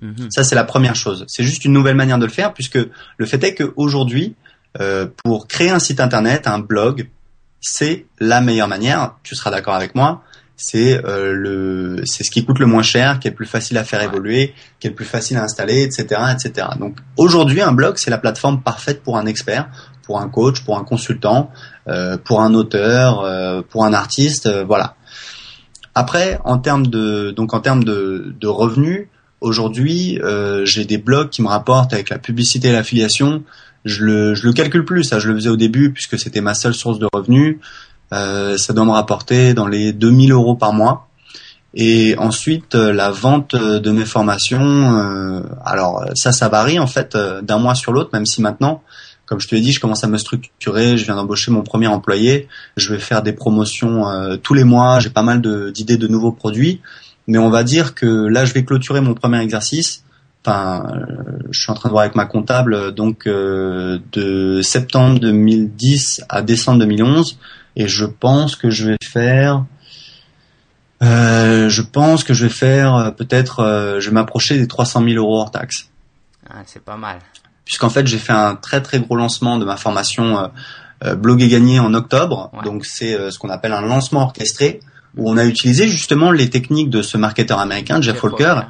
[0.00, 0.28] Mhm.
[0.30, 1.26] Ça c'est la première chose.
[1.28, 2.78] C'est juste une nouvelle manière de le faire, puisque
[3.18, 4.36] le fait est qu'aujourd'hui,
[4.80, 7.08] euh, pour créer un site internet, un blog,
[7.66, 10.22] c'est la meilleure manière, tu seras d'accord avec moi,
[10.56, 13.78] c'est euh, le c'est ce qui coûte le moins cher, qui est le plus facile
[13.78, 16.68] à faire évoluer, qui est le plus facile à installer, etc., etc.
[16.78, 19.68] Donc aujourd'hui, un blog c'est la plateforme parfaite pour un expert,
[20.02, 21.50] pour un coach, pour un consultant,
[22.24, 24.96] pour un auteur, pour un artiste, voilà.
[25.94, 29.08] Après, en termes de donc en termes de, de revenus,
[29.40, 30.20] aujourd'hui,
[30.64, 33.42] j'ai des blogs qui me rapportent avec la publicité et l'affiliation.
[33.84, 36.54] Je le je le calcule plus, ça je le faisais au début puisque c'était ma
[36.54, 37.58] seule source de revenus.
[38.10, 41.08] ça doit me rapporter dans les 2000 euros par mois.
[41.74, 47.16] Et ensuite, euh, la vente de mes formations, euh, alors ça, ça varie en fait
[47.16, 48.82] euh, d'un mois sur l'autre, même si maintenant,
[49.26, 51.88] comme je te l'ai dit, je commence à me structurer, je viens d'embaucher mon premier
[51.88, 54.04] employé, je vais faire des promotions
[54.42, 55.40] tous les mois, j'ai pas mal
[55.72, 56.82] d'idées de, nouveaux produits,
[57.26, 60.04] mais on va dire que là, je vais clôturer mon premier exercice.
[60.46, 60.84] Enfin,
[61.50, 66.80] je suis en train de voir avec ma comptable, donc de septembre 2010 à décembre
[66.80, 67.38] 2011,
[67.76, 69.64] et je pense que je vais faire
[71.02, 75.04] euh, je pense que je vais faire euh, peut-être, euh, je vais m'approcher des 300
[75.04, 75.90] 000 euros hors taxe.
[76.48, 77.18] Ah, c'est pas mal.
[77.64, 80.50] Puisqu'en fait, j'ai fait un très très gros lancement de ma formation
[81.04, 82.50] euh, Blog et gagner en octobre.
[82.64, 84.80] Donc c'est ce qu'on appelle un lancement orchestré
[85.16, 88.60] où on a utilisé justement les techniques de ce marketeur américain, Jeff, Walker.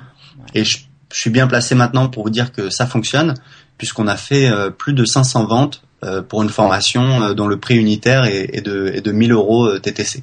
[0.54, 0.78] Et je,
[1.20, 3.34] suis bien placé maintenant pour vous dire que ça fonctionne
[3.78, 5.82] puisqu'on a fait plus de 500 ventes
[6.28, 10.22] pour une formation dont le prix unitaire est, est de, est de 1000 euros TTC.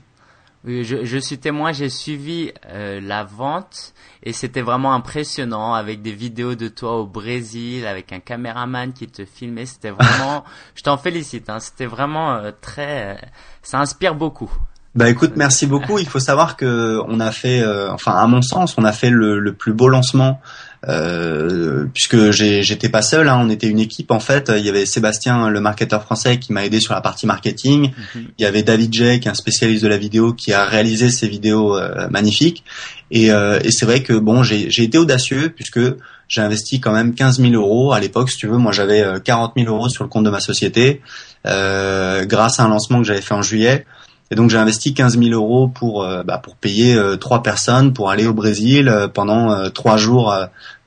[0.64, 6.04] Oui, je, je suis témoin, j'ai suivi euh, la vente et c'était vraiment impressionnant avec
[6.04, 9.66] des vidéos de toi au Brésil, avec un caméraman qui te filmait.
[9.66, 10.44] C'était vraiment,
[10.76, 13.28] je t'en félicite, hein, c'était vraiment euh, très, euh,
[13.64, 14.52] ça inspire beaucoup.
[14.94, 15.98] Bah écoute, merci beaucoup.
[15.98, 19.40] Il faut savoir que on a fait, enfin à mon sens, on a fait le,
[19.40, 20.42] le plus beau lancement
[20.90, 24.52] euh, puisque j'étais pas seul, hein, on était une équipe en fait.
[24.56, 27.92] Il y avait Sébastien, le marketeur français, qui m'a aidé sur la partie marketing.
[28.16, 28.28] Mhm.
[28.38, 31.12] Il y avait David Jay, qui est un spécialiste de la vidéo, qui a réalisé
[31.12, 32.64] ces vidéos euh, magnifiques.
[33.12, 35.82] Et, euh, et c'est vrai que bon, j'ai été audacieux puisque
[36.28, 38.32] j'ai investi quand même 15 000 euros à l'époque.
[38.32, 41.02] Si tu veux, moi j'avais 40 000 euros sur le compte de ma société
[41.44, 43.86] grâce à un lancement que j'avais fait en juillet.
[44.32, 48.26] Et donc j'ai investi 15 000 euros pour bah, pour payer trois personnes pour aller
[48.26, 50.34] au Brésil pendant trois jours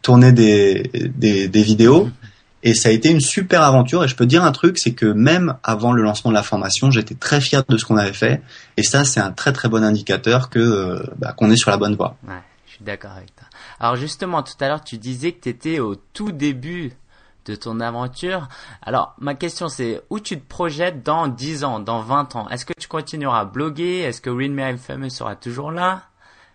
[0.05, 2.09] tourner des, des, des, vidéos.
[2.65, 4.05] Et ça a été une super aventure.
[4.05, 6.91] Et je peux dire un truc, c'est que même avant le lancement de la formation,
[6.91, 8.41] j'étais très fier de ce qu'on avait fait.
[8.79, 11.77] Et ça, c'est un très très bon indicateur que euh, bah, qu'on est sur la
[11.77, 12.17] bonne voie.
[12.27, 12.35] Ouais,
[12.67, 13.47] je suis d'accord avec toi.
[13.81, 16.93] Alors justement, tout à l'heure, tu disais que tu étais au tout début
[17.47, 18.49] de ton aventure.
[18.83, 22.49] Alors, ma question c'est où tu te projettes dans 10 ans, dans 20 ans?
[22.49, 24.01] Est-ce que tu continueras à bloguer?
[24.01, 26.03] Est-ce que Read Me I'm Famous sera toujours là?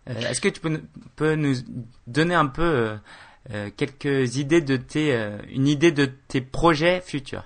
[0.09, 0.81] Euh, Est-ce que tu peux,
[1.15, 1.55] peux, nous
[2.07, 2.95] donner un peu euh,
[3.53, 7.43] euh, quelques idées de tes, euh, une idée de tes projets futurs?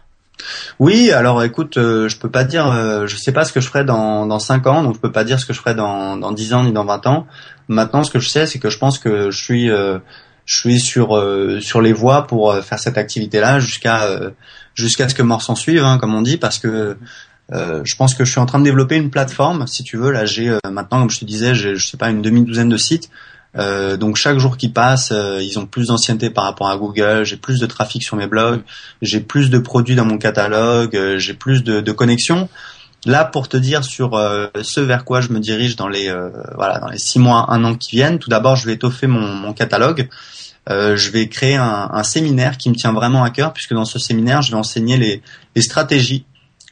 [0.80, 3.68] Oui, alors écoute, euh, je peux pas dire, euh, je sais pas ce que je
[3.68, 6.18] ferai dans dans cinq ans, donc je peux pas dire ce que je ferai dans
[6.18, 7.28] dans dix ans ni dans 20 ans.
[7.68, 9.70] Maintenant, ce que je sais, c'est que je pense que je suis
[10.46, 11.22] je suis sur
[11.62, 14.08] sur les voies pour faire cette activité-là jusqu'à
[14.76, 16.98] jusqu'à ce que mort s'en suive, hein, comme on dit, parce que
[17.52, 19.68] je pense que je suis en train de développer une plateforme.
[19.68, 22.22] Si tu veux, là, j'ai maintenant, comme je te disais, j'ai je sais pas une
[22.22, 23.10] demi-douzaine de sites
[23.58, 27.24] euh, donc chaque jour qui passe, euh, ils ont plus d'ancienneté par rapport à Google.
[27.24, 28.62] J'ai plus de trafic sur mes blogs,
[29.02, 32.50] j'ai plus de produits dans mon catalogue, euh, j'ai plus de, de, connexions.
[33.06, 34.12] Là, pour te dire sur
[34.62, 36.10] ce vers quoi je me dirige dans les
[36.56, 38.18] voilà dans les six mois, un an qui viennent.
[38.18, 40.08] Tout d'abord, je vais étoffer mon, mon catalogue.
[40.70, 44.00] je vais créer un, un, séminaire qui me tient vraiment à cœur, puisque dans ce
[44.00, 45.22] séminaire, je vais enseigner les,
[45.54, 46.26] les stratégies,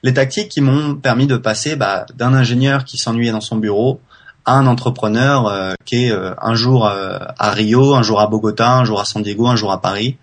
[0.03, 3.99] les tactiques qui m'ont permis de passer bah, d'un ingénieur qui s'ennuyait dans son bureau
[4.45, 8.71] un entrepreneur euh, qui est euh, un jour euh, à Rio, un jour à Bogota,
[8.71, 10.17] un jour à San Diego, un jour à Paris.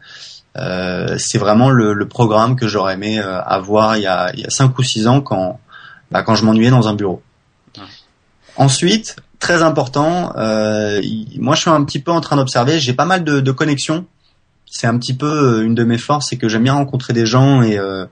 [1.18, 4.76] c'est vraiment le, programme que j'aurais aimé avoir il y a, il y a cinq
[4.78, 5.60] ou six ans quand
[6.10, 7.22] bah, quand je m'ennuyais dans un bureau.
[8.56, 13.24] Ensuite, très important, moi je suis un petit peu en train d'observer, j'ai pas mal
[13.24, 14.06] de, de connexions
[14.70, 17.62] c'est un petit peu une de mes forces, c'est que j'aime bien rencontrer des gens
[17.62, 18.04] et euh,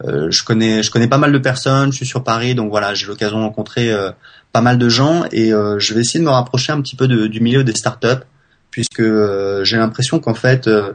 [0.00, 1.90] je connais je connais pas mal de personnes.
[1.90, 3.92] Je suis sur Paris, donc voilà, j'ai l'occasion de rencontrer
[4.54, 7.08] pas mal de gens et euh, je vais essayer de me rapprocher un petit peu
[7.08, 8.24] du milieu des startups
[8.70, 10.92] puisque euh, j'ai l'impression qu'en fait euh,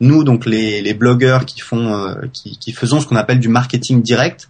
[0.00, 4.00] nous donc les, les blogueurs qui font qui, qui, faisons ce qu'on appelle du marketing
[4.00, 4.48] direct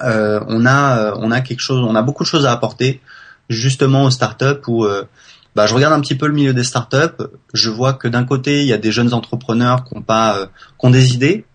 [0.00, 3.00] on a on a quelque chose on a beaucoup de choses à apporter
[3.48, 4.86] justement aux startups où
[5.54, 7.22] bah, je regarde un petit peu le milieu des startups
[7.54, 10.86] je vois que d'un côté il y a des jeunes entrepreneurs qui ont pas qui
[10.86, 11.46] ont des idées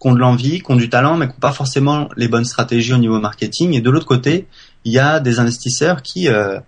[0.00, 2.44] qui ont de l'envie, qui ont du talent, mais qui n'ont pas forcément les bonnes
[2.44, 3.72] stratégies au niveau marketing.
[3.72, 4.46] Et de l'autre côté,
[4.84, 6.58] il y a des investisseurs qui euh,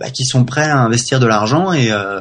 [0.00, 2.20] ben, qui sont prêts à investir de l'argent et euh,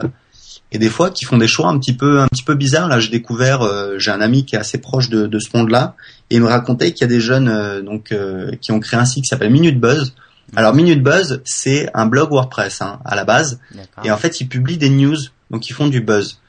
[0.71, 2.87] et des fois qui font des choix un petit peu un petit peu bizarres.
[2.87, 5.95] Là, j'ai découvert, euh, j'ai un ami qui est assez proche de, de ce monde-là
[6.29, 8.13] et il me racontait qu'il y a des jeunes donc
[8.61, 10.13] qui ont créé un site qui s'appelle Minute Buzz.
[10.55, 13.59] Alors Minute Buzz, c'est un blog WordPress hein, à la base
[14.03, 15.17] et en fait ils publient des news,
[15.51, 16.39] donc ils font du buzz.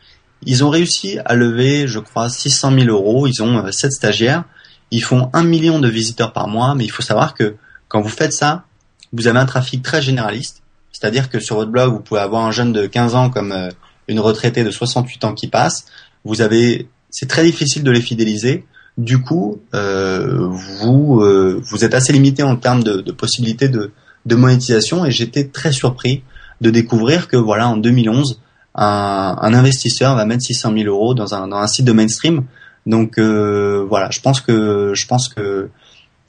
[0.44, 3.26] Ils ont réussi à lever, je crois, 600 000 euros.
[3.26, 4.44] Ils ont sept stagiaires
[4.90, 7.56] Ils font un million de visiteurs par mois, mais il faut savoir que
[7.88, 8.64] quand vous faites ça,
[9.12, 10.62] vous avez un trafic très généraliste.
[10.92, 13.70] C'est-à-dire que sur votre blog, vous pouvez avoir un jeune de 15 ans comme euh,
[14.08, 15.86] une retraitée de 68 ans qui passe.
[16.24, 18.64] Vous avez, c'est très difficile de les fidéliser.
[18.96, 23.92] Du coup, euh, vous euh, vous êtes assez limité en termes de, possibilités de,
[24.26, 25.04] de monétisation.
[25.04, 26.22] Et j'étais très surpris
[26.60, 28.40] de découvrir que voilà, en 2011,
[28.74, 32.44] un, investisseur va mettre 600 000 euros dans un, dans un site de mainstream.
[32.86, 35.68] Donc euh, voilà, je pense que je pense que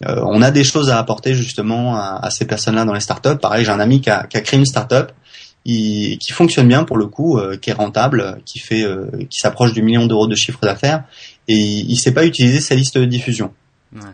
[0.06, 3.38] on a des choses à apporter justement à, ces personnes-là dans les startups.
[3.42, 5.12] Pareil, j'ai un ami qui a, qui a créé une startup
[5.66, 9.74] qui fonctionne bien pour le coup, euh, qui est rentable, qui fait, euh, qui s'approche
[9.74, 11.04] du million d'euros de chiffre d'affaires,
[11.48, 13.54] et il, ne sait pas utiliser sa liste de diffusion.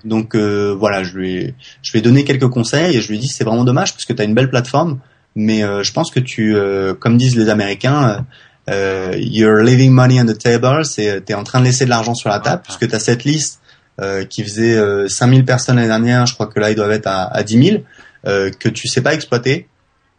[0.05, 3.19] Donc voilà, je lui, ai, je lui ai donné quelques conseils et je lui ai
[3.19, 4.99] dit c'est vraiment dommage parce que tu as une belle plateforme,
[5.35, 6.55] mais je pense que tu,
[7.01, 8.25] comme disent les Américains,
[8.69, 12.29] you're leaving money on the table, c'est t'es en train de laisser de l'argent sur
[12.29, 13.59] la table puisque tu as cette liste
[14.01, 17.07] euh, qui faisait euh, 5000 personnes l'année dernière, je crois que là ils doivent être
[17.07, 17.83] à, à 10 000,
[18.27, 19.69] euh, que tu sais pas exploiter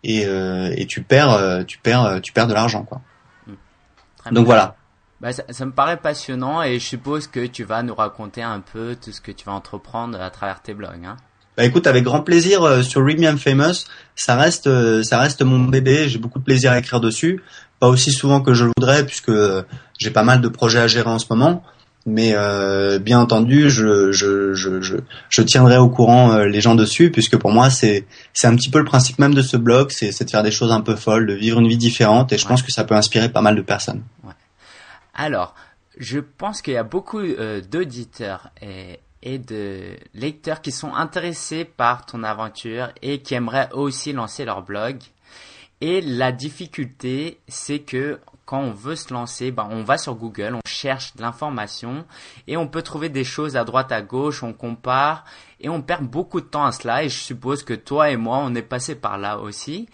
[0.07, 3.01] et, euh, et tu perds, euh, tu perds, tu perds de l'argent quoi.
[3.47, 4.33] Mmh.
[4.33, 4.77] Donc voilà.
[5.21, 8.61] Bah, ça, ça, me paraît passionnant et je suppose que tu vas nous raconter un
[8.61, 11.05] peu tout ce que tu vas entreprendre à travers tes blogs.
[11.05, 11.17] Hein.
[11.57, 14.69] Bah écoute, avec grand plaisir sur Read Me I'm Famous, ça reste,
[15.03, 16.07] ça reste mon bébé.
[16.07, 17.43] J'ai beaucoup de plaisir à écrire dessus,
[17.81, 19.33] pas aussi souvent que je le voudrais puisque
[19.99, 21.65] j'ai pas mal de projets à gérer en ce moment
[22.07, 27.11] mais euh, bien entendu, je, je, je, je, tiendrai au courant euh, les gens dessus,
[27.11, 30.25] puisque pour moi, c'est c'est un petit peu le principe même de ce blog, c'est
[30.25, 32.63] de faire des choses un peu folles, de vivre une vie différente, et je pense
[32.63, 34.05] que ça peut inspirer pas mal de personnes.
[34.23, 34.33] Ouais.
[35.15, 35.55] Alors,
[35.99, 41.65] je pense qu'il y a beaucoup euh, d'auditeurs et, et de lecteurs qui sont intéressés
[41.65, 44.99] par ton aventure et qui aimeraient aussi lancer leur blog.
[45.81, 50.55] Et la difficulté, c'est que quand on veut se lancer, ben, on va sur Google,
[50.55, 52.07] on cherche de l'information
[52.47, 55.25] et on peut trouver des choses à droite à gauche, on compare
[55.61, 58.39] et on perd beaucoup de temps à cela et je suppose que toi et moi,
[58.39, 59.89] on est passé par là aussi.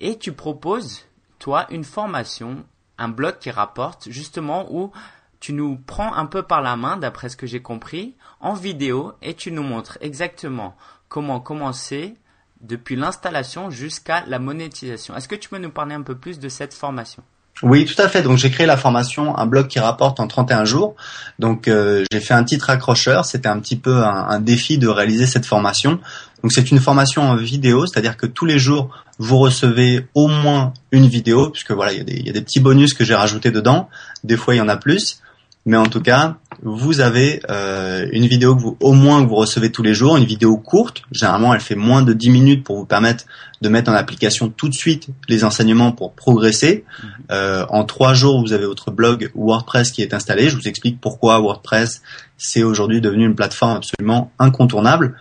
[0.00, 1.06] Et tu proposes,
[1.38, 2.66] toi, une formation,
[2.98, 4.92] un blog qui rapporte justement où
[5.40, 9.14] tu nous prends un peu par la main, d'après ce que j'ai compris, en vidéo
[9.22, 10.76] et tu nous montres exactement
[11.08, 12.14] comment commencer
[12.60, 15.16] depuis l'installation jusqu'à la monétisation.
[15.16, 17.22] Est-ce que tu peux nous parler un peu plus de cette formation?
[17.62, 18.22] Oui, tout à fait.
[18.22, 20.96] Donc j'ai créé la formation, un blog qui rapporte en 31 jours.
[21.38, 23.24] Donc euh, j'ai fait un titre accrocheur.
[23.24, 26.00] C'était un petit peu un, défi de réaliser cette formation.
[26.42, 30.72] Donc c'est une formation en vidéo, c'est-à-dire que tous les jours vous recevez au moins
[30.90, 33.88] une vidéo, puisque voilà il y, y, a des petits bonus que j'ai rajoutés dedans.
[34.24, 35.20] Des fois il y en a plus.
[35.66, 39.34] Mais en tout cas, vous avez euh, une vidéo que vous, au moins que vous
[39.34, 41.02] recevez tous les jours, une vidéo courte.
[41.10, 43.24] Généralement, elle fait moins de 10 minutes pour vous permettre
[43.62, 46.84] de mettre en application tout de suite les enseignements pour progresser.
[47.02, 47.08] Mhm.
[47.30, 50.48] Euh, en trois jours, vous avez votre blog WordPress qui est installé.
[50.48, 52.02] Je vous explique pourquoi WordPress
[52.36, 55.16] c'est aujourd'hui devenu une plateforme absolument incontournable.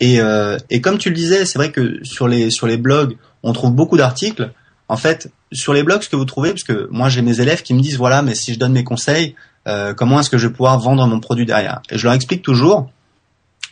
[0.00, 3.16] Et, euh, et comme tu le disais, c'est vrai que sur les sur les blogs,
[3.42, 4.52] on trouve beaucoup d'articles.
[4.88, 7.62] En fait, sur les blogs, ce que vous trouvez, parce que moi j'ai mes élèves
[7.62, 9.34] qui me disent voilà, mais si je donne mes conseils,
[9.66, 11.82] euh, comment est-ce que je vais pouvoir vendre mon produit derrière?
[11.90, 12.90] Et je leur explique toujours,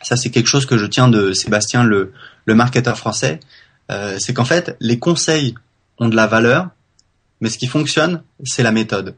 [0.03, 2.12] ça c'est quelque chose que je tiens de Sébastien, le,
[2.44, 3.40] le marketeur français,
[3.90, 5.55] euh, c'est qu'en fait, les conseils
[5.98, 6.68] ont de la valeur,
[7.40, 9.14] mais ce qui fonctionne, c'est la méthode.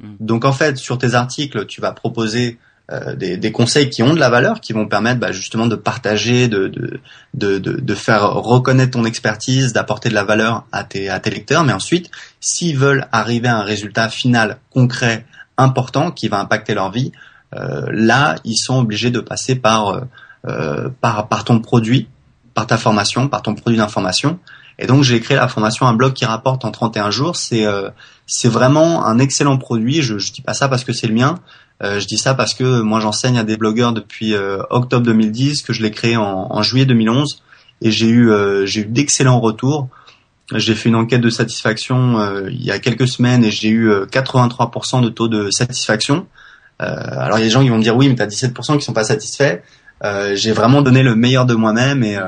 [0.00, 0.16] Mm.
[0.20, 2.58] Donc en fait, sur tes articles, tu vas proposer
[2.92, 5.74] euh, des, des, conseils qui ont de la valeur, qui vont permettre bah, justement de
[5.74, 7.00] partager, de, de,
[7.34, 11.64] de, de, faire reconnaître ton expertise, d'apporter de la valeur à tes, à tes lecteurs.
[11.64, 16.90] Mais ensuite, s'ils veulent arriver à un résultat final concret important qui va impacter leur
[16.90, 17.12] vie,
[17.54, 20.00] euh, là, ils sont obligés de passer par, euh,
[20.46, 22.08] euh, par, par ton produit,
[22.54, 24.38] par ta formation, par ton produit d'information.
[24.78, 27.36] Et donc, j'ai créé la formation Un blog qui rapporte en 31 jours.
[27.36, 27.64] C'est
[28.26, 30.02] c'est vraiment un excellent produit.
[30.02, 31.36] Je, je dis pas ça parce que c'est le mien.
[31.80, 34.34] je dis ça parce que moi, j'enseigne à des blogueurs depuis
[34.68, 37.42] octobre 2010, que je l'ai créé en, en, juillet 2011,
[37.80, 38.30] et j'ai eu
[38.66, 39.88] j'ai eu d'excellents retours.
[40.54, 43.90] J'ai fait une enquête de satisfaction euh, il y a quelques semaines et j'ai eu
[43.90, 46.26] 83% euh, de taux de satisfaction.
[46.80, 48.26] Euh, alors il y a des gens qui vont me dire oui mais tu as
[48.26, 49.60] 17% qui sont pas satisfaits.
[50.34, 52.18] j'ai vraiment donné le meilleur de moi-même et,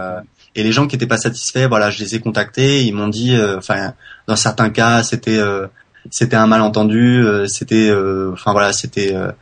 [0.56, 3.36] et les gens qui étaient pas satisfaits, voilà, je les ai contactés, ils m'ont dit,
[3.56, 3.92] enfin,
[4.26, 5.40] dans certains cas, c'était
[6.10, 9.14] c'était un malentendu, euh, c'était, euh, enfin voilà, c'était.
[9.14, 9.32] Euh,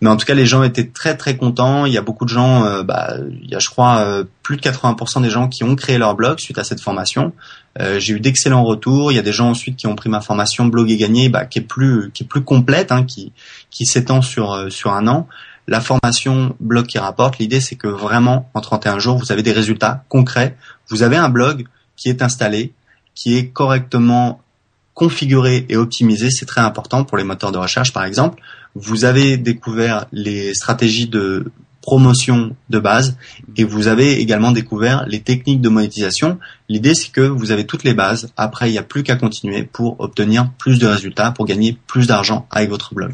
[0.00, 1.86] mais en tout cas, les gens étaient très très contents.
[1.86, 4.04] Il y a beaucoup de gens, bah, il y a je crois
[4.42, 7.32] plus de 80% des gens qui ont créé leur blog suite à cette formation.
[7.78, 9.12] J'ai eu d'excellents retours.
[9.12, 11.46] Il y a des gens ensuite qui ont pris ma formation blog et gagné, bah,
[11.46, 13.32] qui est plus qui est plus complète, hein, qui
[13.70, 15.26] qui s'étend sur sur un an.
[15.68, 19.52] La formation blog qui rapporte, l'idée c'est que vraiment en 31 jours, vous avez des
[19.52, 20.56] résultats concrets.
[20.88, 22.72] Vous avez un blog qui est installé,
[23.14, 24.42] qui est correctement
[24.94, 28.42] configurer et optimiser, c'est très important pour les moteurs de recherche par exemple.
[28.74, 31.50] Vous avez découvert les stratégies de
[31.82, 33.18] promotion de base
[33.56, 36.38] et vous avez également découvert les techniques de monétisation.
[36.68, 38.32] L'idée c'est que vous avez toutes les bases.
[38.36, 42.06] Après, il n'y a plus qu'à continuer pour obtenir plus de résultats, pour gagner plus
[42.06, 43.12] d'argent avec votre blog.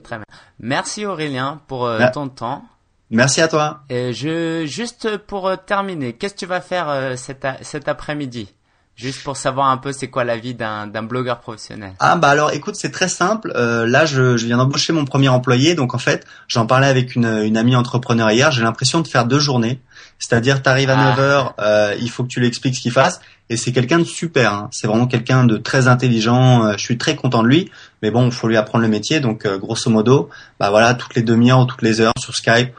[0.03, 0.25] Très bien.
[0.59, 2.65] Merci Aurélien pour euh, ton temps.
[3.13, 3.83] Merci à toi.
[3.89, 8.51] Et je juste pour euh, terminer, qu'est-ce que tu vas faire euh, cet, cet après-midi?
[8.95, 11.93] Juste pour savoir un peu c'est quoi la vie d'un blogueur professionnel.
[11.99, 13.51] Ah bah alors écoute c'est très simple.
[13.55, 17.15] Euh, là je, je viens d'embaucher mon premier employé donc en fait j'en parlais avec
[17.15, 18.51] une, une amie entrepreneur hier.
[18.51, 19.79] J'ai l'impression de faire deux journées.
[20.19, 23.19] C'est-à-dire tu arrives à 9h, euh, il faut que tu lui expliques ce qu'il fasse
[23.49, 24.53] et c'est quelqu'un de super.
[24.53, 24.69] Hein.
[24.71, 26.71] C'est vraiment quelqu'un de très intelligent.
[26.73, 27.71] je suis très content de lui.
[28.03, 31.23] Mais bon il faut lui apprendre le métier donc grosso modo bah voilà toutes les
[31.23, 32.73] demi-heures ou toutes les heures sur Skype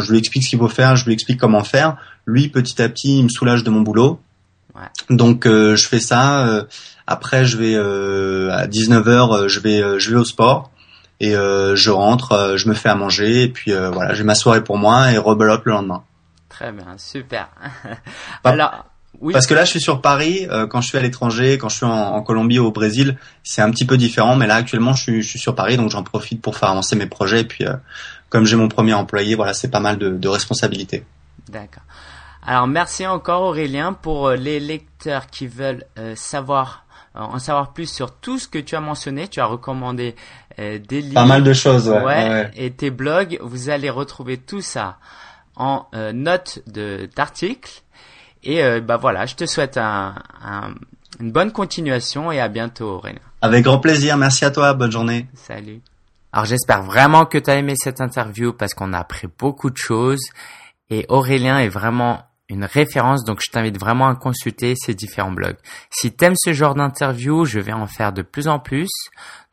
[0.00, 1.96] je lui explique ce qu'il faut faire, je lui explique comment faire.
[2.26, 4.20] Lui, petit à petit, il me soulage de mon boulot.
[5.10, 6.46] Donc euh, je fais ça.
[6.46, 6.64] Euh,
[7.06, 10.70] après, je vais euh, à 19h, je vais je vais au sport
[11.20, 14.76] et je rentre, je me fais à manger et puis voilà, j'ai ma soirée pour
[14.76, 16.02] moi et rebelote le lendemain.
[16.48, 17.48] Très bien, super.
[18.44, 18.86] Alors,
[19.20, 19.32] oui.
[19.32, 20.46] Parce que là, je suis sur Paris.
[20.68, 23.70] quand je suis à l'étranger, quand je suis en, Colombie ou au Brésil, c'est un
[23.70, 24.36] petit peu différent.
[24.36, 26.96] Mais là, actuellement, je suis, je suis sur Paris, donc j'en profite pour faire avancer
[26.96, 27.40] mes projets.
[27.40, 27.64] Et puis,
[28.36, 31.04] comme j'ai mon premier employé, voilà, c'est pas mal de, de responsabilités.
[31.48, 31.84] D'accord.
[32.46, 36.84] Alors merci encore Aurélien pour euh, les lecteurs qui veulent euh, savoir
[37.16, 39.26] euh, en savoir plus sur tout ce que tu as mentionné.
[39.28, 40.14] Tu as recommandé
[40.58, 41.14] des livres.
[41.14, 44.98] Pas mal de choses, ouais, ouais, Et tes blogs, vous allez retrouver tout ça
[45.56, 47.82] en notes d'articles.
[48.42, 50.74] Et bah voilà, je te souhaite un, un,
[51.20, 53.20] une bonne continuation et à bientôt Aurélien.
[53.40, 54.16] Avec grand plaisir.
[54.16, 54.72] Merci à toi.
[54.74, 55.26] Bonne journée.
[55.34, 55.80] Salut.
[56.36, 59.78] Alors j'espère vraiment que tu as aimé cette interview parce qu'on a appris beaucoup de
[59.78, 60.20] choses
[60.90, 65.56] et Aurélien est vraiment une référence donc je t'invite vraiment à consulter ses différents blogs.
[65.88, 68.90] Si tu aimes ce genre d'interview, je vais en faire de plus en plus.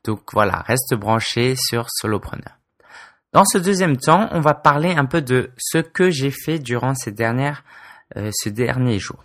[0.03, 2.57] Donc voilà, reste branché sur Solopreneur.
[3.31, 6.95] Dans ce deuxième temps, on va parler un peu de ce que j'ai fait durant
[6.95, 7.63] ces dernières,
[8.17, 9.23] euh, ce dernier jour.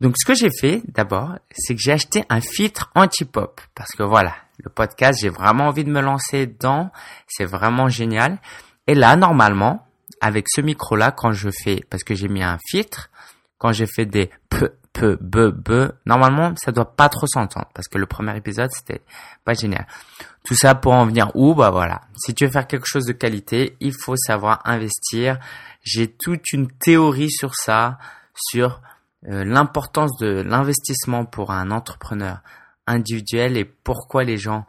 [0.00, 4.02] Donc ce que j'ai fait d'abord, c'est que j'ai acheté un filtre anti-pop parce que
[4.02, 6.90] voilà, le podcast, j'ai vraiment envie de me lancer dedans,
[7.28, 8.38] c'est vraiment génial.
[8.86, 9.86] Et là, normalement,
[10.20, 13.10] avec ce micro-là, quand je fais, parce que j'ai mis un filtre,
[13.58, 17.88] quand j'ai fait des p, p, b, b, normalement, ça doit pas trop s'entendre parce
[17.88, 19.02] que le premier épisode, c'était
[19.44, 19.86] pas génial.
[20.44, 21.54] Tout ça pour en venir où?
[21.54, 22.00] Bah voilà.
[22.16, 25.38] Si tu veux faire quelque chose de qualité, il faut savoir investir.
[25.82, 27.98] J'ai toute une théorie sur ça,
[28.34, 28.80] sur
[29.22, 32.40] l'importance de l'investissement pour un entrepreneur
[32.86, 34.66] individuel et pourquoi les gens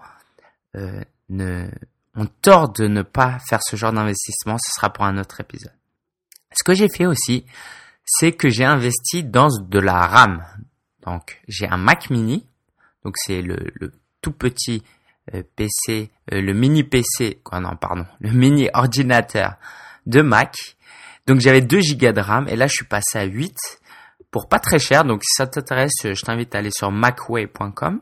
[0.76, 1.68] euh, ne,
[2.16, 5.74] ont tort de ne pas faire ce genre d'investissement, ce sera pour un autre épisode.
[6.54, 7.46] Ce que j'ai fait aussi,
[8.06, 10.46] c'est que j'ai investi dans de la RAM.
[11.06, 12.46] Donc j'ai un Mac mini,
[13.04, 14.84] donc c'est le, le, tout petit
[15.34, 19.56] euh, PC, le mini PC, quoi non pardon, le mini ordinateur
[20.06, 20.56] de Mac.
[21.28, 23.56] Donc j'avais 2 Go de RAM et là je suis passé à 8
[24.32, 25.04] pour pas très cher.
[25.04, 28.00] Donc si ça t'intéresse, je t'invite à aller sur macway.com.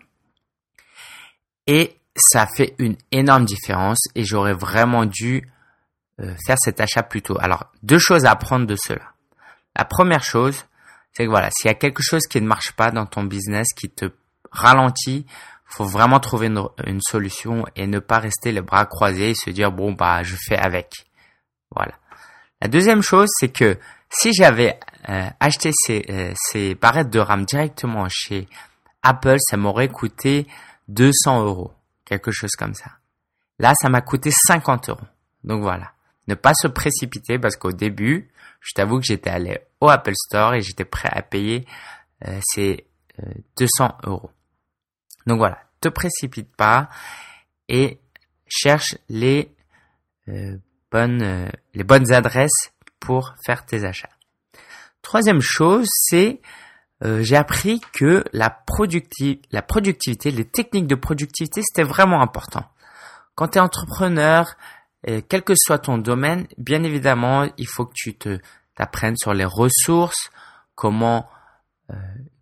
[1.68, 5.47] Et ça fait une énorme différence et j'aurais vraiment dû
[6.20, 7.38] euh, faire cet achat plus tôt.
[7.39, 9.14] Alors, deux choses à apprendre de cela.
[9.76, 10.66] La première chose,
[11.14, 13.68] c'est que voilà, s'il y a quelque chose qui ne marche pas dans ton business,
[13.74, 14.06] qui te
[14.51, 15.26] ralentit,
[15.66, 19.51] faut vraiment trouver une, une, solution et ne pas rester les bras croisés et se
[19.51, 21.06] dire bon bah je fais avec.
[21.76, 21.93] Voilà.
[22.62, 23.78] La deuxième chose, c'est que
[24.10, 28.47] si j'avais euh, acheté ces, euh, ces barrettes de RAM directement chez
[29.02, 30.47] Apple, ça m'aurait coûté
[30.89, 31.72] 200 euros,
[32.06, 32.91] quelque chose comme ça.
[33.60, 35.08] Là, ça m'a coûté 50 euros.
[35.43, 35.91] Donc voilà,
[36.28, 38.30] ne pas se précipiter parce qu'au début,
[38.60, 41.66] je t'avoue que j'étais allé au Apple Store et j'étais prêt à payer
[42.28, 42.86] euh, ces
[43.58, 44.32] 200 euros.
[45.26, 46.89] Donc voilà, te précipite pas
[47.68, 48.00] et
[48.47, 49.54] cherche les
[50.28, 50.58] euh,
[50.91, 54.10] bonnes euh, les bonnes adresses pour faire tes achats.
[55.02, 56.41] Troisième chose, c'est
[57.04, 58.64] euh, j'ai appris que la,
[59.52, 62.66] la productivité, les techniques de productivité, c'était vraiment important.
[63.36, 64.56] Quand tu es entrepreneur,
[65.30, 68.38] quel que soit ton domaine, bien évidemment, il faut que tu te
[68.80, 70.32] t'apprennes sur les ressources,
[70.74, 71.30] comment,
[71.91, 71.95] euh,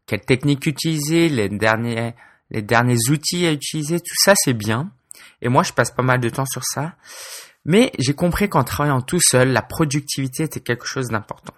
[0.05, 2.14] quelles techniques utiliser, les derniers,
[2.51, 4.91] les derniers outils à utiliser, tout ça c'est bien.
[5.41, 6.93] Et moi, je passe pas mal de temps sur ça.
[7.66, 11.55] Mais j'ai compris qu'en travaillant tout seul, la productivité était quelque chose d'important.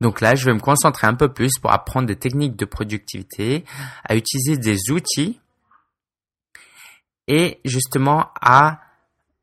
[0.00, 3.64] Donc là, je vais me concentrer un peu plus pour apprendre des techniques de productivité,
[4.04, 5.40] à utiliser des outils
[7.26, 8.80] et justement à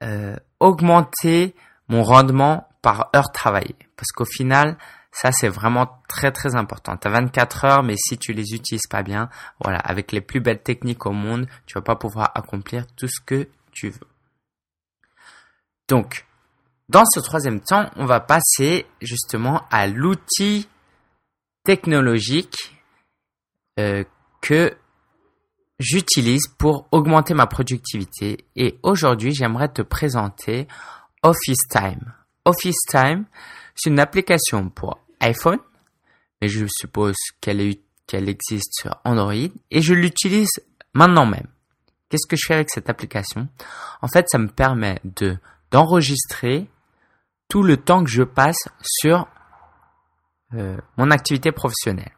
[0.04, 1.56] euh, augmenter
[1.88, 3.76] mon rendement par heure travaillée.
[3.98, 4.78] Parce qu'au final,
[5.12, 6.98] ça c'est vraiment très très important.
[6.98, 9.30] Tu as 24 heures, mais si tu les utilises pas bien,
[9.62, 13.20] voilà, avec les plus belles techniques au monde, tu vas pas pouvoir accomplir tout ce
[13.20, 14.08] que tu veux.
[15.88, 16.26] Donc,
[16.88, 20.68] dans ce troisième temps, on va passer justement à l'outil
[21.64, 22.56] technologique
[23.80, 24.04] euh,
[24.42, 24.76] que
[25.80, 28.46] j'utilise pour augmenter ma productivité.
[28.56, 30.68] Et aujourd'hui, j'aimerais te présenter
[31.24, 32.14] Office Time.
[32.46, 33.26] Office Time,
[33.76, 35.60] c'est une application pour iPhone,
[36.42, 37.76] mais je suppose qu'elle
[38.12, 40.52] existe sur Android et je l'utilise
[40.94, 41.48] maintenant même.
[42.10, 43.48] Qu'est-ce que je fais avec cette application?
[44.04, 45.38] En fait, ça me permet de
[45.72, 46.70] d'enregistrer
[47.48, 49.28] tout le temps que je passe sur
[50.54, 52.16] euh, mon activité professionnelle.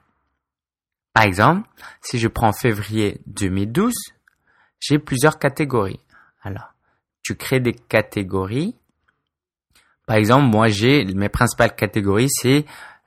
[1.13, 1.67] Par exemple,
[2.01, 3.93] si je prends février 2012,
[4.79, 5.99] j'ai plusieurs catégories.
[6.43, 6.73] Alors,
[7.23, 8.75] tu crées des catégories.
[10.05, 12.65] Par exemple, moi, j'ai mes principales catégories, c'est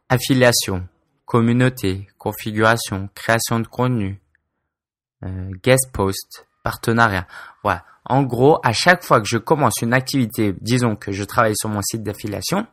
[0.08, 0.86] affiliation,
[1.24, 4.20] communauté, configuration, création de contenu,
[5.22, 7.26] euh, guest post, partenariat.
[7.62, 7.84] Voilà.
[8.10, 11.68] En gros, à chaque fois que je commence une activité, disons que je travaille sur
[11.68, 12.66] mon site d'affiliation,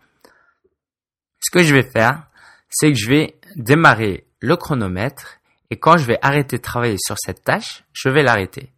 [1.39, 2.23] ce que je vais faire,
[2.71, 5.37] c'est que je vais démarrer le chronomètre
[5.69, 8.73] et quand je vais arrêter de travailler sur cette tâche, je vais l'arrêter.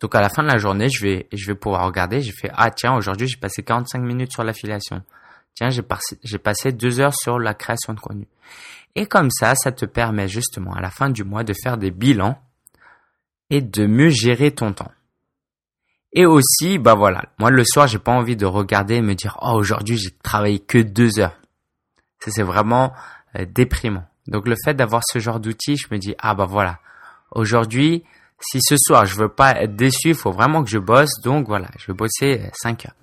[0.00, 2.50] Donc à la fin de la journée, je vais, je vais pouvoir regarder, j'ai fait,
[2.54, 5.00] ah tiens, aujourd'hui j'ai passé 45 minutes sur l'affiliation.
[5.54, 8.26] Tiens, j'ai passé, j'ai passé deux heures sur la création de contenu.
[8.96, 11.92] Et comme ça, ça te permet justement à la fin du mois de faire des
[11.92, 12.36] bilans
[13.48, 14.90] et de mieux gérer ton temps.
[16.14, 19.36] Et aussi, bah voilà, moi le soir, j'ai pas envie de regarder et me dire,
[19.42, 21.36] oh aujourd'hui j'ai travaillé que deux heures.
[22.20, 22.92] Ça c'est vraiment
[23.36, 24.04] euh, déprimant.
[24.28, 26.78] Donc le fait d'avoir ce genre d'outil, je me dis, ah bah voilà,
[27.32, 28.04] aujourd'hui,
[28.40, 31.48] si ce soir je veux pas être déçu, il faut vraiment que je bosse, donc
[31.48, 32.94] voilà, je vais bosser 5 euh, heures.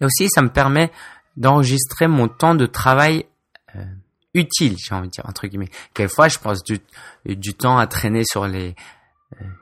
[0.00, 0.92] Et aussi, ça me permet
[1.36, 3.26] d'enregistrer mon temps de travail
[3.74, 3.84] euh,
[4.32, 5.70] utile, j'ai envie de dire, entre guillemets.
[5.92, 6.78] Quelquefois, je passe du,
[7.24, 8.74] du temps à traîner sur les,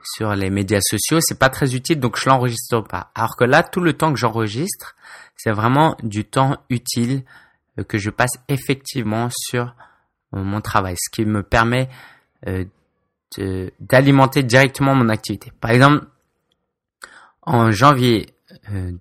[0.03, 3.11] sur les médias sociaux, c'est pas très utile, donc je l'enregistre pas.
[3.15, 4.95] Alors que là, tout le temps que j'enregistre,
[5.35, 7.23] c'est vraiment du temps utile
[7.79, 9.75] euh, que je passe effectivement sur
[10.31, 11.89] mon travail, ce qui me permet
[12.47, 12.65] euh,
[13.79, 15.51] d'alimenter directement mon activité.
[15.61, 16.05] Par exemple,
[17.41, 18.27] en janvier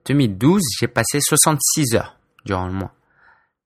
[0.07, 2.95] 2012, euh, j'ai passé 66 heures durant le mois.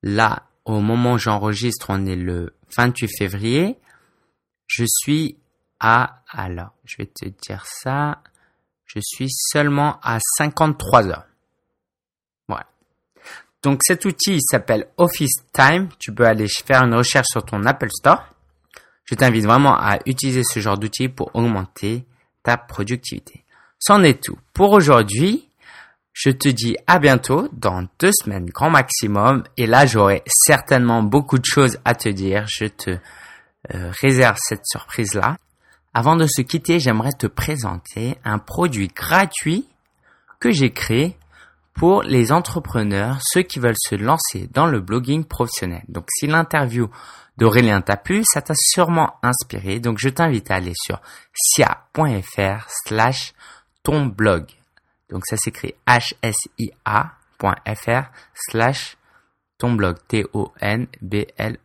[0.03, 3.79] Là, au moment où j'enregistre, on est le 28 février,
[4.67, 5.37] je suis
[5.81, 8.23] à, alors, je vais te dire ça,
[8.85, 11.27] je suis seulement à 53 heures.
[12.49, 12.67] Voilà.
[13.63, 15.89] Donc cet outil s'appelle Office Time.
[15.99, 18.25] Tu peux aller faire une recherche sur ton Apple Store.
[19.05, 22.05] Je t'invite vraiment à utiliser ce genre d'outil pour augmenter
[22.43, 23.45] ta productivité.
[23.79, 25.49] C'en est tout pour aujourd'hui.
[26.13, 29.45] Je te dis à bientôt dans deux semaines grand maximum.
[29.57, 32.45] Et là, j'aurai certainement beaucoup de choses à te dire.
[32.49, 32.91] Je te
[33.75, 35.37] euh, réserve cette surprise-là.
[35.99, 39.67] Avant de se quitter, j'aimerais te présenter un produit gratuit
[40.39, 41.17] que j'ai créé
[41.75, 45.83] pour les entrepreneurs, ceux qui veulent se lancer dans le blogging professionnel.
[45.89, 46.89] Donc si l'interview
[47.37, 49.81] d'Aurélien t'a plu, ça t'a sûrement inspiré.
[49.81, 51.01] Donc je t'invite à aller sur
[51.35, 53.35] sia.fr slash
[53.83, 54.47] ton blog.
[55.11, 56.71] Donc ça s'écrit hsia.fr
[58.35, 58.97] slash
[59.59, 59.97] ton blog.
[60.07, 61.59] T-O-N-B-L-O-G.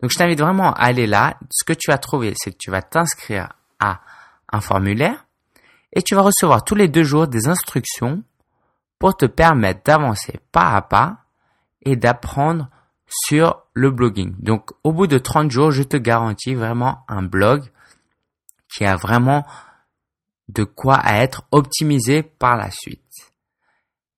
[0.00, 1.36] Donc je t'invite vraiment à aller là.
[1.50, 3.48] Ce que tu vas trouver, c'est que tu vas t'inscrire
[3.78, 4.00] à
[4.52, 5.26] un formulaire
[5.92, 8.22] et tu vas recevoir tous les deux jours des instructions
[8.98, 11.24] pour te permettre d'avancer pas à pas
[11.82, 12.68] et d'apprendre
[13.08, 14.34] sur le blogging.
[14.38, 17.70] Donc au bout de 30 jours, je te garantis vraiment un blog
[18.72, 19.44] qui a vraiment
[20.48, 23.02] de quoi être optimisé par la suite.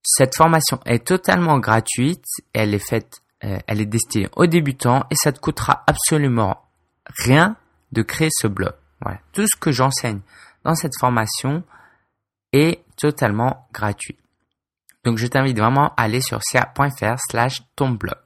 [0.02, 5.14] Cette formation est totalement gratuite, elle est faite euh, elle est destinée aux débutants et
[5.16, 6.62] ça te coûtera absolument
[7.18, 7.56] rien
[7.92, 8.72] de créer ce blog.
[9.00, 9.18] Voilà.
[9.32, 10.20] Tout ce que j'enseigne
[10.64, 11.62] dans cette formation
[12.52, 14.16] est totalement gratuit.
[15.04, 18.18] Donc je t'invite vraiment à aller sur cia.fr slash ton blog.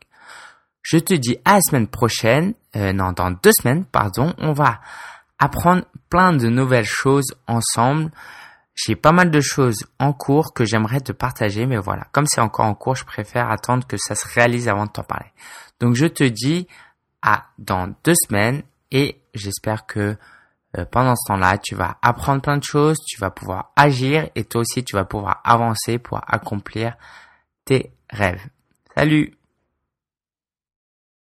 [0.82, 4.80] Je te dis à la semaine prochaine, euh, non, dans deux semaines, pardon, on va
[5.38, 8.10] apprendre plein de nouvelles choses ensemble.
[8.77, 12.43] J'ai pas mal de choses en cours que j'aimerais te partager, mais voilà, comme c'est
[12.43, 15.33] encore en cours, je préfère attendre que ça se réalise avant de t'en parler.
[15.81, 16.68] Donc je te dis
[17.22, 20.16] à dans deux semaines et j'espère que
[20.77, 24.45] euh, pendant ce temps-là, tu vas apprendre plein de choses, tu vas pouvoir agir et
[24.45, 26.97] toi aussi tu vas pouvoir avancer pour accomplir
[27.64, 28.47] tes rêves.
[28.95, 29.36] Salut